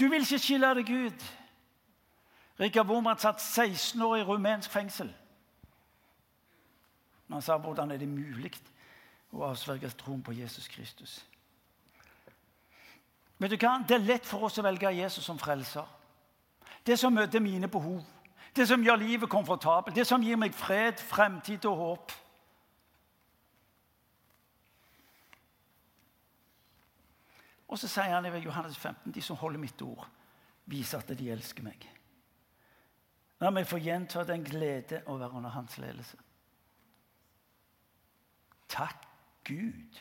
[0.00, 1.26] Du vil ikke skille deg ut.
[2.60, 5.14] Rikard Wormbrand satt 16 år i rumensk fengsel.
[7.28, 8.52] Men han sa hvordan er det mulig
[9.30, 11.20] å avsverge troen på Jesus Kristus.
[13.38, 13.78] Vet du hva?
[13.86, 15.86] Det er lett for oss å velge Jesus som frelser.
[16.86, 18.02] Det som møter mine behov.
[18.56, 19.96] Det som gjør livet komfortabelt.
[19.96, 22.12] Det som gir meg fred, fremtid og håp.
[27.70, 30.08] Og så sier han i Johannes 15.: De som holder mitt ord,
[30.66, 31.86] viser at de elsker meg.
[33.40, 36.18] La meg få gjenta den glede å være under hans ledelse.
[38.70, 39.06] Takk
[39.48, 40.00] Gud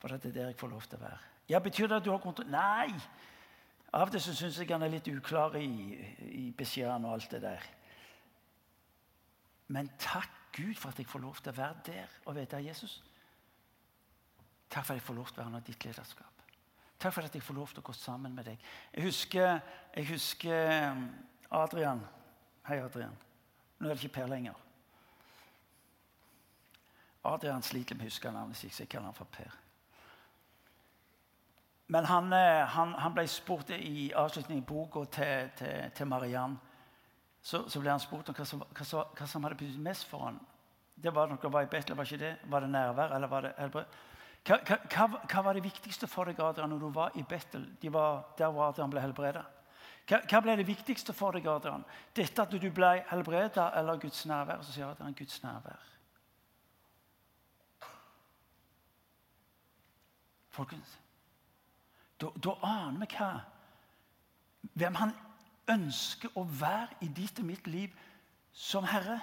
[0.00, 1.18] for at det er der jeg får lov til å være.
[1.48, 2.50] Ja, Betyr det at du har kontroll?
[2.50, 2.90] Nei!
[3.94, 5.68] Av og til syns jeg han er litt uklar i,
[6.26, 7.68] i beskjedene og alt det der.
[9.72, 12.98] Men takk Gud for at jeg får lov til å være der og vite Jesus.
[14.68, 16.35] Takk for at jeg får lov til å være under ditt lederskap.
[16.98, 18.68] Takk for at jeg får lov til å gå sammen med deg.
[18.94, 19.58] Jeg husker,
[19.96, 21.08] jeg husker um,
[21.50, 22.00] Adrian
[22.66, 23.14] Hei, Adrian.
[23.78, 24.56] Nå er det ikke Per lenger.
[27.26, 29.52] Adrian sliter med å huske navnet sitt, så jeg kaller han for Per.
[31.94, 36.56] Men han, eh, han, han ble spurt i avslutningen i boka til, til, til, Mariann
[37.42, 40.26] så, så, ble han spurt om hva som, hva, hva som hadde betydd mest for
[40.26, 40.40] han.
[40.96, 42.32] Det var noe var i Betel, var ikke det?
[42.50, 43.98] Var det nærvær, eller var det helbred?
[44.46, 47.64] Hva, hva, hva, var det viktigste for deg Adrian, når du var i Bethel?
[47.82, 49.42] De var, der hvor Adrian ble helbredet?
[50.06, 51.82] Hva, hva, ble det viktigste for deg, Adrian?
[52.14, 54.62] Dette at du ble helbreda eller Guds nærvær?
[54.62, 55.92] Så sier Adrian Guds nærvær.
[60.56, 60.94] Folkens,
[62.16, 63.30] da, da aner vi hva
[64.76, 65.12] Hvem han
[65.70, 67.92] ønsker å være i ditt og mitt liv
[68.56, 69.20] som Herre.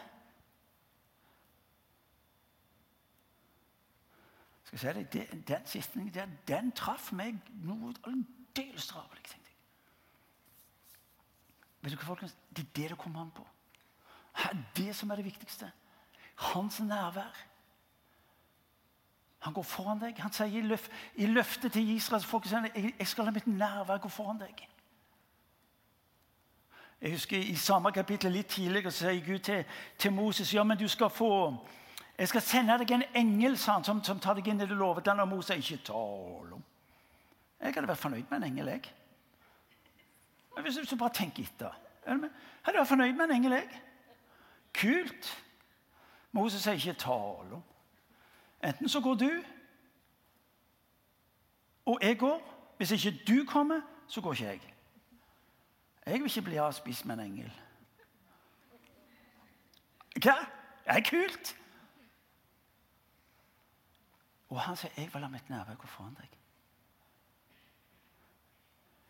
[4.75, 9.37] Skal jeg si det, Den, setningen der, den traff meg noe aldeles travelt.
[11.83, 12.35] Vet du hva, folkens?
[12.49, 13.45] Det er det det kommer an på.
[14.75, 15.71] Det som er det viktigste.
[16.35, 17.45] Hans nærvær.
[19.43, 20.19] Han går foran deg.
[20.23, 23.97] Han sier i, løf i løftet til Israels folk jeg, jeg skal la mitt nærvær
[23.97, 24.63] gå foran deg.
[27.01, 29.65] Jeg husker I samme kapittel litt tidligere sier Gud til,
[29.97, 31.51] til, Moses ja, men du skal få,
[32.17, 35.07] jeg skal sende deg en engel han, som, som, tar deg inn i det lovet.
[35.07, 36.63] Og Moses ikke tale om.
[37.59, 38.67] Jeg hadde vært fornøyd med en engel.
[38.67, 38.93] jeg.
[40.55, 43.81] Men hvis du bare tenker etter Hadde vært fornøyd med en engel, jeg.
[44.73, 45.29] Kult.
[46.31, 47.63] Moses sier ikke tale om.
[48.63, 49.31] Enten så går du,
[51.85, 52.49] og jeg går.
[52.77, 54.61] Hvis ikke du kommer, så går ikke jeg.
[56.05, 57.51] Jeg vil ikke bli avspist med en engel.
[60.23, 60.35] Hva?
[60.83, 61.55] Det er kult!
[64.49, 66.37] Og han sier, 'Jeg vil la mitt nærvær gå foran deg'.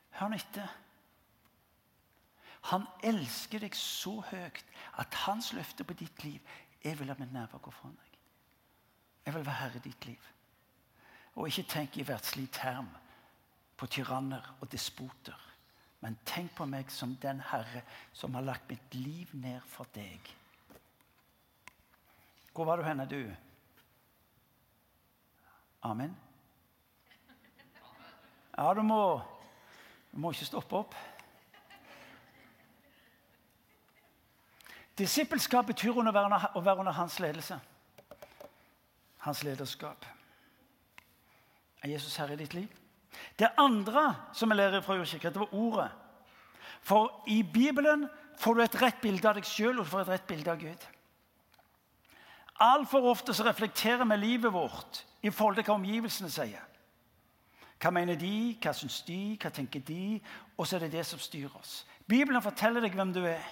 [0.09, 0.67] Hør nå etter.
[2.61, 4.65] Han elsker deg så høyt
[4.97, 6.39] at hans løfte på ditt liv
[6.83, 8.19] Jeg vil la mitt nærvær gå foran deg.
[9.25, 10.19] Jeg vil være herre i ditt liv.
[11.35, 12.89] Og ikke tenk i verdslig term
[13.77, 15.39] på tyranner og despoter.
[16.03, 17.81] Men tenk på meg som den Herre
[18.13, 20.19] som har lagt mitt liv ned for deg.
[22.53, 23.31] Hvor var du henne, du?
[25.83, 26.17] Amen?
[28.57, 29.21] Ja, du må,
[30.11, 30.95] du må ikke stoppe opp.
[34.97, 37.57] Disippelskap betyr å være, under, hans ledelse.
[39.25, 40.05] Hans lederskap.
[41.83, 42.69] Er Jesus herre i ditt liv?
[43.39, 45.89] Det andre som vi lærer fra urkirka, det var ordet.
[46.85, 48.05] For i Bibelen
[48.39, 50.61] får du et rett bilde av deg sjøl og du får et rett bilde av
[50.61, 50.85] Gud.
[52.63, 56.69] Altfor ofte så reflekterer vi livet vårt i forhold til hva omgivelsene sier.
[57.81, 60.19] Hva mener de, hva syns de, hva tenker de?
[60.57, 61.81] Og så er det det som styrer oss.
[62.07, 63.43] Bibelen forteller deg hvem du er.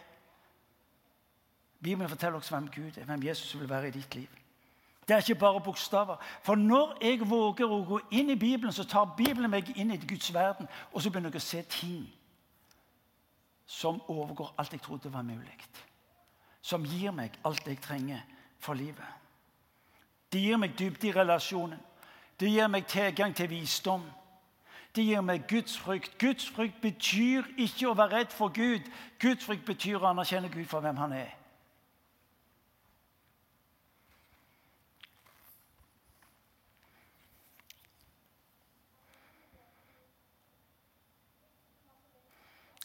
[1.82, 4.40] Bibelen forteller også hvem Gud er, hvem Jesus vil være i ditt liv.
[5.08, 6.16] Det er ikke bare bokstaver.
[6.44, 10.00] For når jeg våger å gå inn i Bibelen, så tar Bibelen meg inn i
[10.00, 12.06] Guds verden, og så begynner jeg å se ting
[13.72, 15.58] som overgår alt jeg trodde var mulig.
[16.62, 18.22] Som gir meg alt jeg trenger
[18.60, 19.21] for livet.
[20.32, 21.80] Det gir meg dybde i relasjonen.
[22.40, 24.04] Det gir meg tilgang til visdom.
[24.96, 26.18] Det gir meg gudsfrykt.
[26.20, 28.88] Gudsfrykt betyr ikke å være redd for Gud.
[29.20, 31.38] Gudsfrykt betyr å anerkjenne Gud for hvem han er.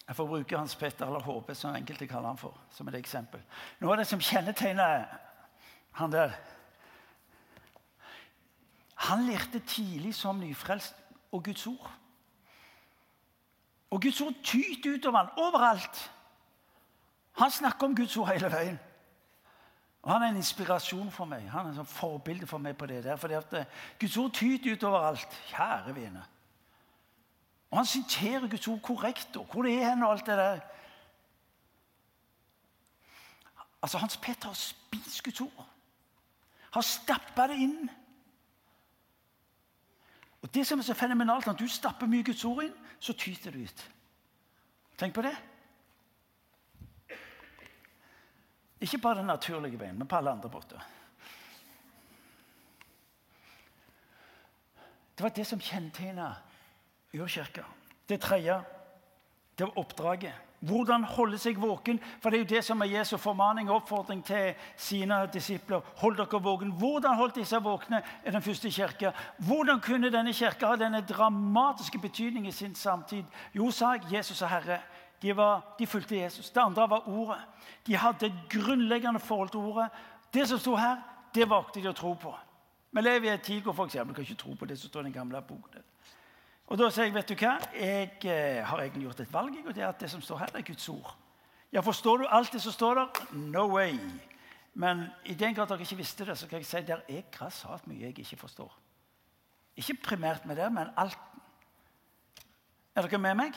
[0.07, 3.43] Jeg får bruke Hans Petter eller HP, som enkelte kaller han for, som et eksempel.
[3.81, 5.09] Noe av det som kjennetegner
[5.99, 6.37] han der
[8.97, 10.97] Han lærte tidlig som nyfrelst
[11.33, 11.93] og Guds ord.
[13.91, 16.13] Og Guds ord tyter utover han overalt.
[17.33, 18.79] Han snakker om Guds ord hele veien.
[20.03, 21.51] Og Han er en inspirasjon for meg.
[21.51, 23.17] Han er et forbilde for meg på det der.
[23.17, 23.65] fordi at eh,
[24.01, 25.43] Guds ord tyter utover alt.
[25.49, 26.25] Kjære vene.
[27.71, 29.37] Og han siterer Guds ord korrekt.
[29.37, 30.61] Og hvor det er hen og alt det der.
[33.83, 35.67] Altså, Hans Peter har spist Guds ord.
[36.71, 37.91] Har stappa det inn.
[40.47, 43.51] Og Det som er så fenomenalt, når du stapper mye Guds ord inn, så tyter
[43.51, 43.81] det ut.
[44.99, 45.33] Tenk på det.
[48.81, 50.87] Ikke bare den naturlige veien, men på alle andre måter.
[55.17, 56.29] Det var det som kjennetegna
[57.17, 57.65] urkirka.
[58.07, 58.61] Det tredje
[59.59, 60.46] det var oppdraget.
[60.61, 61.99] Hvordan holde seg våken.
[62.21, 65.81] For det er jo det som er Jesu formaning og oppfordring til sine disipler.
[66.01, 66.73] Hold dere våken.
[66.79, 69.13] Hvordan holdt de seg våkne i den første kirka?
[69.39, 73.25] Hvordan kunne denne kirka ha denne dramatiske betydning i sin samtid?
[73.55, 74.81] Jo, sa jeg, Jesus og Herre.
[75.23, 76.51] De, var, de fulgte Jesus.
[76.51, 77.41] Det andre var Ordet.
[77.87, 79.89] De hadde et grunnleggende forhold til Ordet.
[80.35, 80.97] Det som sto her,
[81.35, 82.33] det valgte de å tro på.
[82.91, 85.01] Vi lever i en tid hvor for eksempel, kan ikke tro på det som står
[85.01, 85.85] i den gamle boken.
[86.67, 89.59] Og Da sier jeg vet du hva, jeg eh, har egentlig gjort et valg.
[89.67, 91.17] og det er at det som står her, er Guds ord.
[91.73, 93.27] Ja, Forstår du alt det som står der?
[93.33, 93.99] No way.
[94.75, 97.87] Men i den grad dere ikke visste det, så kan jeg si der er grassat
[97.87, 98.73] mye jeg ikke forstår.
[99.77, 101.19] Ikke primært med det, men alt.
[102.95, 103.53] Er dere med meg?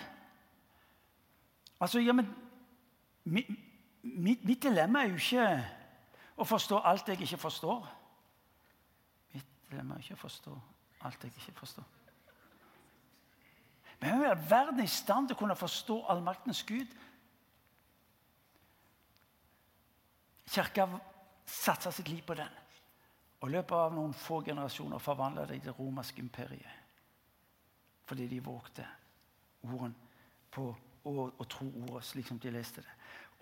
[1.80, 2.28] Altså, ja, men
[3.24, 3.50] mitt,
[4.04, 5.46] mitt dilemma er jo ikke
[6.38, 7.88] å forstå alt jeg ikke forstår.
[9.34, 10.60] Mitt dilemma er ikke å forstå
[11.08, 11.99] alt jeg ikke forstår.
[14.00, 16.88] Men hvem i all verden er i stand til å kunne forstå allmaktens Gud?
[20.50, 20.88] Kirka
[21.46, 22.52] satsa sitt liv på den.
[23.40, 26.88] Og i løpet av noen få generasjoner forvandla de det romerske imperiet.
[28.10, 28.88] Fordi de vågte
[29.68, 29.94] ordene
[30.52, 30.72] på
[31.10, 32.96] å tro ordet slik som de leste det.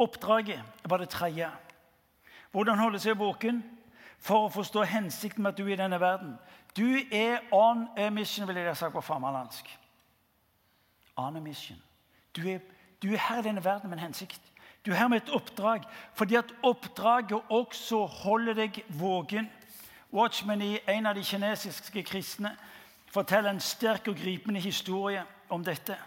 [0.03, 1.49] Oppdraget var det tredje.
[2.51, 3.63] Hvordan holde seg våken
[4.19, 6.35] for å forstå hensikten med at du er i denne verden.
[6.77, 9.69] Du er on a mission, vil jeg ha sagt på farmalandsk
[11.17, 11.77] on mission.
[12.35, 12.59] Du er,
[13.01, 14.41] du er her i denne verden med en hensikt.
[14.85, 15.81] Du er her med et oppdrag,
[16.13, 19.49] fordi at oppdraget også holder deg våken.
[20.13, 22.53] Watchman, en av de kinesiske kristne,
[23.11, 25.97] forteller en sterk og gripende historie om dette.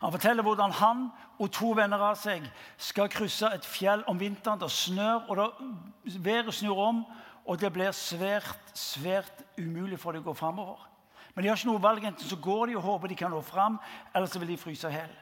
[0.00, 1.08] Han forteller hvordan han
[1.38, 2.44] og to venner av seg
[2.78, 4.60] skal krysse et fjell om vinteren.
[4.60, 7.02] Det snør, og det, været snur om,
[7.46, 10.82] og det blir svært, svært umulig for dem å gå framover.
[11.38, 12.02] Men de har ikke noe valg.
[12.02, 13.76] Enten så går de og håper de kan nå fram,
[14.10, 15.12] eller så vil de fryse i hjel.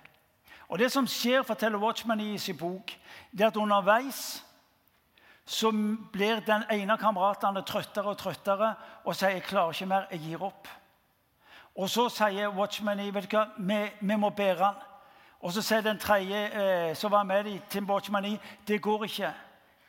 [0.73, 2.95] Og det som skjer, forteller Watchman i sin bok,
[3.29, 4.23] det er at underveis
[5.45, 5.69] så
[6.15, 8.73] blir den ene av kameratene trøttere og trøttere
[9.05, 10.73] og sier 'jeg klarer ikke mer, jeg gir opp'.
[11.77, 14.75] Og så sier Watchman i, vet du hva, vi, vi må bære han.
[15.43, 19.05] Og så sier den tredje eh, som var med i, Tim Watchman i, 'Det går
[19.05, 19.35] ikke.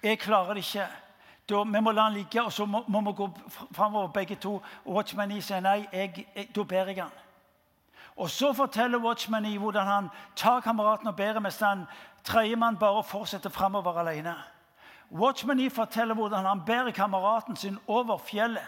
[0.03, 1.06] Jeg klarer det ikke.'
[1.49, 3.29] Da, vi må la han ligge, og så må, må vi gå
[3.71, 4.57] framover begge to.
[4.85, 7.23] Watchman E sier nei, jeg, jeg, da ber jeg han.
[8.17, 11.85] Og Så forteller Watchman E hvordan han tar kameraten og ber, mens den
[12.23, 14.35] tredjemann bare fortsetter framover alene.
[15.11, 18.67] Watchman E forteller hvordan han bærer kameraten sin over fjellet.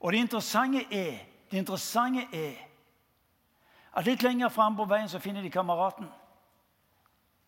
[0.00, 1.18] Og det interessante er,
[1.50, 2.54] det interessante er
[3.96, 6.06] at litt lenger fram på veien så finner de kameraten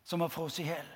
[0.04, 0.88] som har frosset i hjel.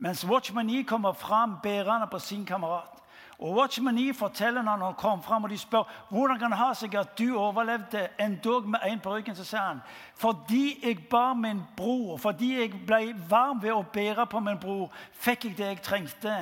[0.00, 2.96] Mens Watchman E kommer fram bærende på sin kamerat.
[3.38, 6.70] Og Watchman E forteller når han kom fram, og de spør hvordan kan det ha
[6.74, 9.36] seg at du overlevde endog med én på ryggen.
[9.36, 9.82] Så sier han
[10.16, 14.88] fordi jeg bar min bror, fordi jeg ble varm ved å bære på min bror,
[15.12, 16.36] fikk jeg det jeg trengte,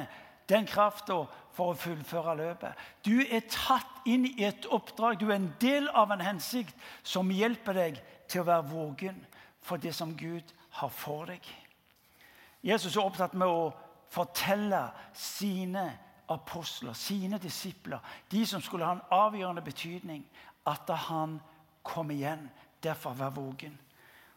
[0.48, 2.78] den krafta for å fullføre løpet.
[3.02, 5.18] Du er tatt inn i et oppdrag.
[5.18, 9.18] Du er en del av en hensikt som hjelper deg til å være våken
[9.66, 11.42] for det som Gud har for deg.
[12.62, 13.70] Jesus er opptatt med å
[14.10, 15.84] fortelle sine
[16.28, 17.98] apostler, sine disipler,
[18.30, 20.24] de som skulle ha en avgjørende betydning,
[20.66, 21.38] at han
[21.82, 22.48] kom igjen.
[22.82, 23.78] Derfor vær våken.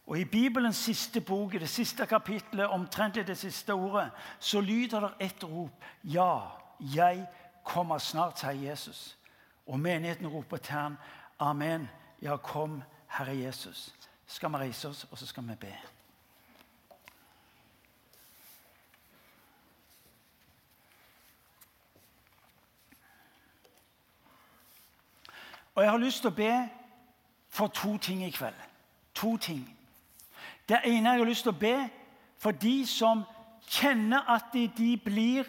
[0.08, 4.10] Og I Bibelens siste bok, det siste kapitlet, omtrent i det siste ordet,
[4.40, 5.84] så lyder det et rop.
[6.04, 6.40] Ja,
[6.80, 7.28] jeg
[7.64, 9.18] kommer snart, sier Jesus.
[9.68, 10.98] Og menigheten roper til ham,
[11.40, 11.90] Amen.
[12.22, 13.96] Ja, kom, Herre Jesus.
[14.28, 15.74] Skal vi reise oss, og så skal vi be.
[25.82, 26.56] Og jeg har lyst til å be
[27.50, 28.58] for to ting i kveld.
[29.18, 29.64] To ting.
[30.70, 31.88] Det ene jeg har lyst til å be
[32.38, 33.24] for de som
[33.66, 35.42] kjenner at de, de blir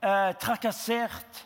[0.00, 1.42] eh, trakassert.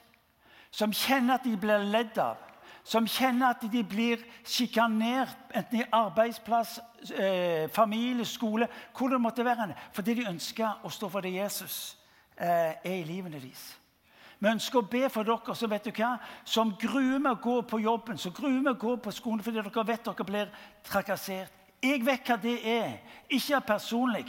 [0.70, 2.38] Som kjenner at de blir ledd av.
[2.86, 6.78] Som kjenner at de blir sjikanert, enten i arbeidsplass,
[7.18, 9.72] eh, familie, skole, hvor det måtte være.
[9.98, 11.96] Fordi de ønsker å stå for det Jesus
[12.38, 13.81] eh, er i livene deres.
[14.42, 17.60] Vi ønsker å be for dere som vet du hva, som gruer med å gå
[17.70, 20.48] på jobben, som gruer med å gå på skolen fordi dere vet dere blir
[20.82, 21.52] trakassert.
[21.82, 22.96] Jeg vet hva det er.
[23.30, 24.26] Ikke personlig.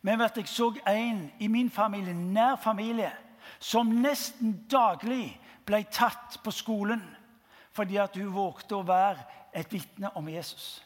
[0.00, 3.12] Men at jeg så en i min familie, nær familie,
[3.60, 5.34] som nesten daglig
[5.68, 7.04] ble tatt på skolen
[7.76, 9.20] fordi at hun vågte å være
[9.52, 10.80] et vitne om Jesus.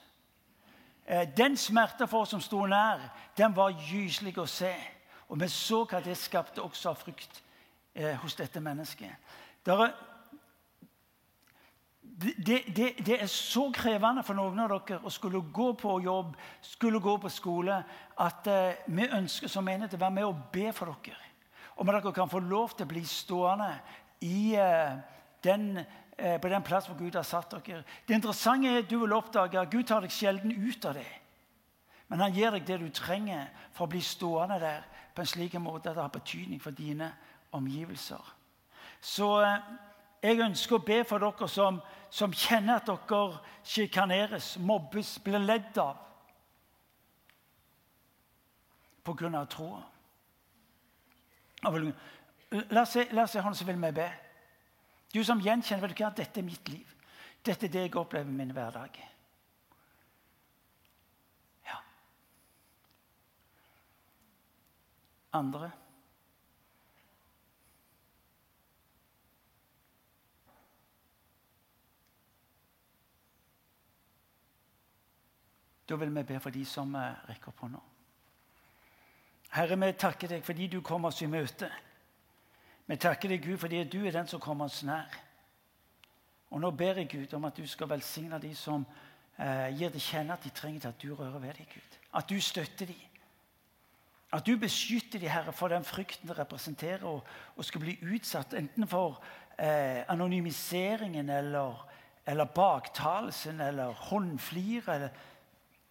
[1.07, 2.99] Eh, den smerte for oss som sto nær,
[3.39, 4.75] den var gyselig å se.
[5.31, 7.44] Og vi så hva det skapte også av frykt
[7.95, 9.11] eh, hos dette mennesket.
[9.67, 9.95] Er,
[12.03, 16.37] det, det, det, er så krevende for noen av dere å skulle gå på jobb,
[16.63, 17.81] skulle gå på skole,
[18.23, 21.33] at eh, vi ønsker som menighet å være med og be for dere.
[21.75, 23.71] Om dere kan få lov til å bli stående
[24.23, 24.95] i, eh,
[25.43, 25.85] den,
[26.17, 27.83] eh, på den plass hvor Gud har satt dere.
[28.07, 31.11] Det interessante er at du vil oppdage at Gud tar deg sjelden ut av det.
[32.09, 34.85] Men han gir deg det du trenger for å bli stående der
[35.15, 37.11] på en slik måte at det har betydning for dine
[37.55, 38.35] omgivelser.
[39.01, 39.69] Så eh,
[40.25, 41.81] jeg ønsker å be for dere som,
[42.11, 46.01] som kjenner at dere sjikaneres, mobbes, blir ledd av
[49.05, 49.47] pga.
[49.47, 49.83] troa.
[52.71, 52.93] La oss
[53.33, 54.09] se, han som vil vi be.
[55.13, 56.11] Du som gjenkjenner vet du hva?
[56.17, 56.95] Dette er mitt liv.
[57.45, 58.97] Dette er det jeg opplever i min hverdag.
[61.69, 61.79] Ja.
[65.33, 65.71] Andre?
[75.89, 77.81] Da vil vi be for de som eh, rekker opp hånda.
[79.55, 81.69] Herre, vi takker deg fordi du kommer oss i møte.
[82.87, 85.13] Vi takker deg, Gud, fordi du er den som kommer oss nær.
[86.51, 88.85] Og nå ber jeg Gud om at du skal velsigne de som
[89.39, 91.99] eh, gir til kjenne at de trenger at du rører ved dem, Gud.
[92.15, 93.11] At du støtter dem.
[94.35, 98.89] At du beskytter dem, Herre, for den frykten det representerer å skulle bli utsatt enten
[98.91, 99.21] for
[99.59, 101.85] eh, anonymiseringen eller,
[102.27, 104.91] eller baktalelsen eller håndflir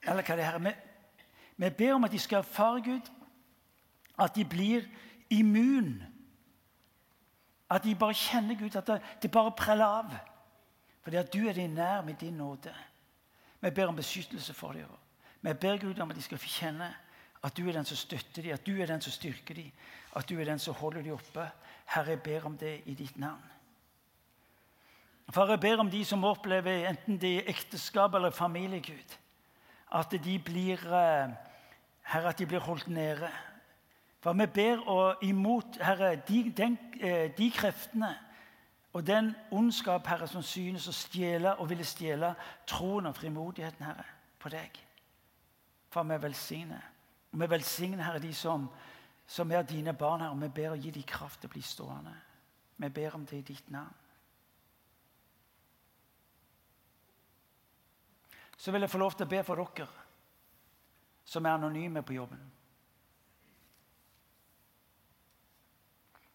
[0.08, 0.76] eller hva det er.
[1.56, 3.12] Vi, ber om at de skal erfare Gud,
[4.20, 4.86] at de blir
[5.30, 6.04] immun.
[7.70, 8.90] At de bare kjenner Gud, at
[9.22, 10.18] det bare preller av.
[11.04, 12.74] Fordi at du er dem nær med din nåde.
[13.62, 14.88] Vi ber om beskyttelse for dem.
[15.42, 16.94] Vi ber Gud om at de skal få kjenne
[17.44, 19.72] at du er den som støtter dem, at du er den som styrker dem,
[20.16, 21.50] at du er den som holder dem oppe.
[21.86, 23.44] Herre, jeg ber om det i ditt navn.
[25.32, 29.18] Far, jeg ber om de som opplever enten det er ekteskap eller familie, Gud
[29.94, 31.30] at de blir, eh,
[32.02, 33.30] Herre, at de blir holdt nede.
[34.20, 38.18] For vi ber imot, Herre, de, den, eh, de kreftene
[38.94, 42.36] og den ondskap, Herre, som synes å stjele og ville stjele
[42.68, 44.06] troen og frimodigheten, Herre,
[44.40, 44.78] på deg.
[45.90, 46.90] For vi velsigner.
[47.32, 48.70] Og vi velsigner, Herre, de som,
[49.28, 51.62] som er dine barn, Herre, og vi ber og gi dem kraft til å bli
[51.62, 52.14] stående.
[52.78, 54.03] Vi ber om det i ditt navn.
[58.64, 59.90] Så vil jeg få lov til å be for dere
[61.28, 62.40] som er anonyme på jobben.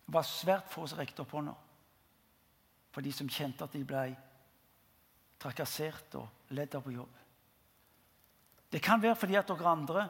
[0.04, 1.54] Det var svært få som rekte opp hånda
[2.92, 4.04] for de som kjente at de ble
[5.40, 7.16] trakassert og ledd av på jobb.
[8.68, 10.06] Det kan være fordi at dere andre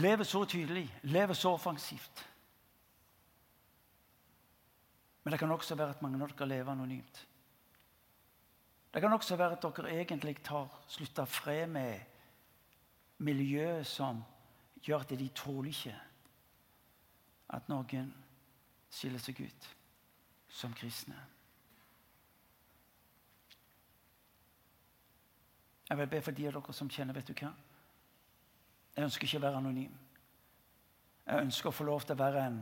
[0.00, 2.24] lever så tydelig, lever så offensivt.
[5.20, 7.26] Men det kan også være at mange av dere lever anonymt.
[8.94, 12.00] Det kan også være at dere egentlig har slutta fred med
[13.18, 14.22] miljøet som
[14.82, 15.96] gjør at de tåler ikke
[17.50, 18.14] at noen
[18.90, 19.68] skiller seg ut
[20.48, 21.18] som kristne.
[25.90, 27.50] Jeg vil be for de av dere som kjenner vet du hva?
[28.96, 29.94] Jeg ønsker ikke å være anonym.
[31.26, 32.60] Jeg ønsker å få lov til å være en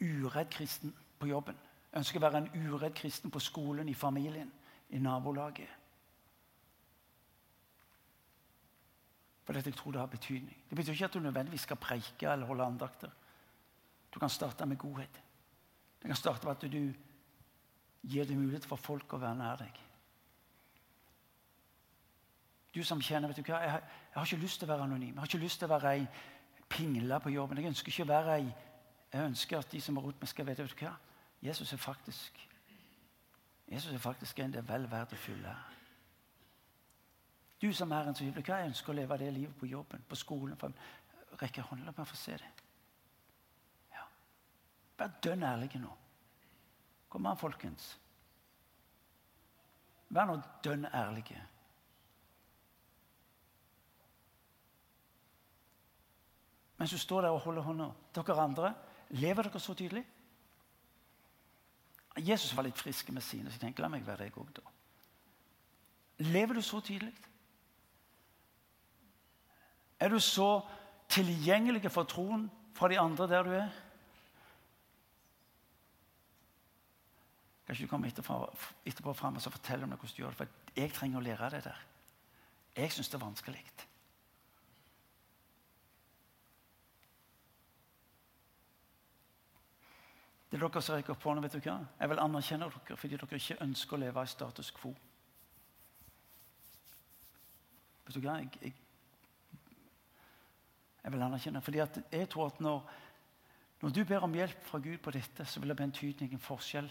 [0.00, 1.56] uredd kristen på jobben.
[1.92, 4.52] Jeg ønsker å være en uredd kristen på skolen, i familien,
[4.88, 5.68] i nabolaget.
[9.44, 10.56] For dette jeg tror det har betydning.
[10.70, 13.10] Det betyr ikke at du nødvendigvis skal preike eller holde andakter.
[14.14, 15.22] Du kan starte med godhet.
[16.02, 16.92] Det kan starte med at du
[18.02, 19.80] gir det mulighet for folk å være nær deg.
[22.74, 24.84] Du som kjenner vet du hva, jeg har, jeg har ikke lyst til å være
[24.84, 25.14] anonym.
[25.14, 26.06] Jeg har ikke lyst til å være ei
[26.68, 27.58] pingle på jobben.
[27.58, 28.48] Jeg ønsker ikke å være ei
[29.12, 30.90] Jeg ønsker at de som har rundt meg, skal vite vet du hva,
[31.40, 32.42] Jesus er faktisk
[33.68, 35.52] Jesus er faktisk en det er vel verdt å fylle.
[37.60, 40.16] Du som er en som hva jeg ønsker å leve det livet på jobben, på
[40.16, 40.56] skolen
[41.38, 42.48] Rekker hånden, la meg få se det.
[43.92, 44.06] Ja.
[44.98, 45.90] Vær dønn ærlig nå.
[47.08, 47.98] Kom an, folkens.
[50.08, 51.42] Vær nå dønn ærlige.
[56.78, 57.90] Mens du står der og holder hånda.
[58.14, 58.74] Dere andre,
[59.10, 60.04] lever dere så tydelig?
[62.18, 64.74] Jesus var litt frisk med sine, så jeg tenkte la meg være jeg òg, da.
[66.26, 67.12] Lever du så tydelig?
[69.98, 70.62] Er du så
[71.10, 73.68] tilgjengelig for troen fra de andre der du er?
[77.66, 78.38] Kanskje du kommer etterpå,
[78.86, 80.38] etterpå fram og så forteller meg hvordan du gjør det.
[80.40, 81.80] For jeg trenger å lære det der.
[82.78, 83.64] Jeg syns det er vanskelig.
[90.48, 91.42] Det er dere som rekker opp hånda.
[91.44, 91.76] vet du hva?
[92.00, 94.94] Jeg vil anerkjenne dere fordi dere ikke ønsker å leve i status quo.
[98.06, 98.38] Vet du hva?
[98.40, 98.72] Jeg, jeg,
[101.02, 102.80] jeg vil anerkjenne fordi jeg tror at når,
[103.82, 106.32] når du ber om hjelp fra Gud på dette, så vil det bli en tydning,
[106.32, 106.88] en forskjell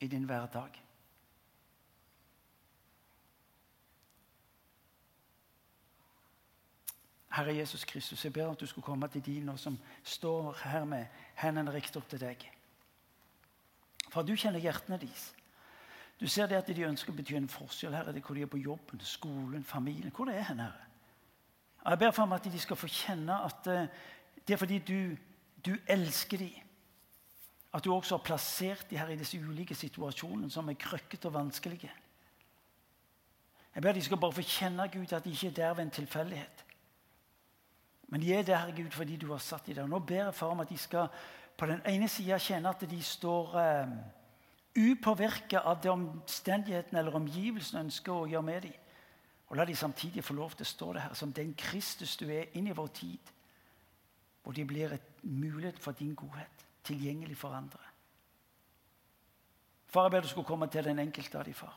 [0.00, 0.80] i din hverdag.
[7.34, 9.74] Herre Jesus Kristus, jeg ber at du skulle komme til de nå som
[10.06, 11.06] står her med
[11.42, 12.44] hendene riktig opp til deg.
[14.14, 15.32] For du kjenner hjertene deres.
[16.20, 17.94] Du ser det at de ønsker å bety en forskjell.
[17.96, 20.12] Her er det hvor de er på jobben, skolen, familien.
[20.14, 20.90] Hvor det er hen, Herre.
[21.84, 23.88] Jeg ber for meg at de skal få kjenne at eh,
[24.46, 25.16] det er fordi du,
[25.66, 26.70] du elsker dem.
[27.74, 31.34] At du også har plassert dem her i disse ulike situasjonene som er krøkkete og
[31.34, 31.90] vanskelige.
[33.74, 35.96] Jeg ber de skal bare få kjenne Gud, at de ikke er der ved en
[35.98, 36.64] tilfeldighet.
[38.08, 39.86] Men de er der, Gud, fordi du har satt dem der.
[39.90, 41.08] Nå ber jeg for meg at de skal
[41.56, 43.92] på den ene sida kjenne at de står eh,
[44.74, 48.80] upåvirka av det omstendighetene eller omgivelsene ønsker å gjøre med dem.
[49.52, 52.26] Og la de samtidig få lov til å stå det her som den Kristus du
[52.32, 53.32] er inn i vår tid.
[54.42, 57.80] Hvor de blir et mulighet for din godhet, tilgjengelig for andre.
[59.86, 61.76] Far, jeg ber du skulle komme til den enkelte av de, far.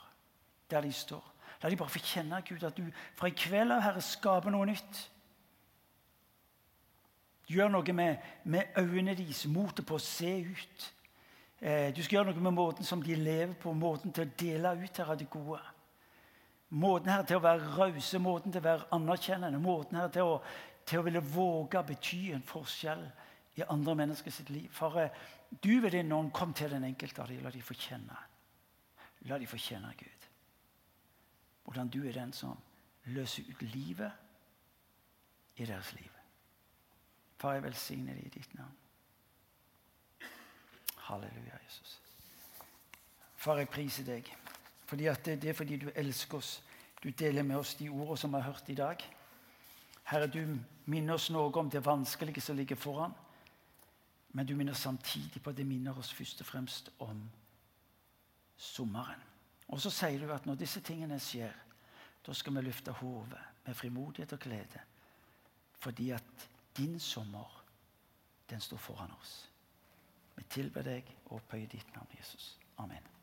[0.72, 1.34] Der de står.
[1.62, 2.84] La de bare få kjenne Gud, at du
[3.16, 5.04] fra i kveld av, Herre, skaper noe nytt.
[7.48, 10.88] Gjør noe med, med øynene deres, motet på å se ut.
[11.60, 14.74] Eh, du skal gjøre noe med måten som de lever på, måten til å dele
[14.84, 15.62] ut her av det gode.
[16.70, 20.42] Måten her til å være rause, måten til å være anerkjennende, måten her til å,
[20.86, 23.06] til å ville våge bety en forskjell
[23.58, 24.84] i andre mennesker sitt liv.
[24.84, 25.24] Eh,
[25.64, 27.42] du ved din ånd kom til den enkelte av dem.
[27.44, 28.20] La dem få kjenne.
[29.32, 30.28] La dem få kjenne Gud.
[31.64, 32.60] Hvordan du er den som
[33.16, 34.12] løser ut livet
[35.56, 36.17] i deres liv.
[37.38, 38.76] Far, jeg velsigner deg i ditt navn.
[41.08, 42.00] Halleluja, Jesus.
[43.36, 44.32] Far, jeg priser deg.
[44.88, 46.64] Fordi det, det, er fordi du elsker oss.
[47.04, 49.04] Du deler med oss de ordene som vi har hørt i dag.
[50.08, 53.14] Herre, du minner oss noe om det vanskelige som ligger foran.
[54.34, 57.22] Men du minner samtidig på at det minner oss først og fremst om
[58.58, 59.24] sommeren.
[59.68, 61.54] Og så sier du at når disse tingene skjer,
[62.26, 64.84] da skal vi løfte hodet med frimodighet og glede.
[65.80, 66.48] Fordi at
[66.78, 67.64] din sommer,
[68.50, 69.52] den står foran oss.
[70.36, 72.60] Vi tilber deg og opphøyer ditt navn, Jesus.
[72.78, 73.17] Amen.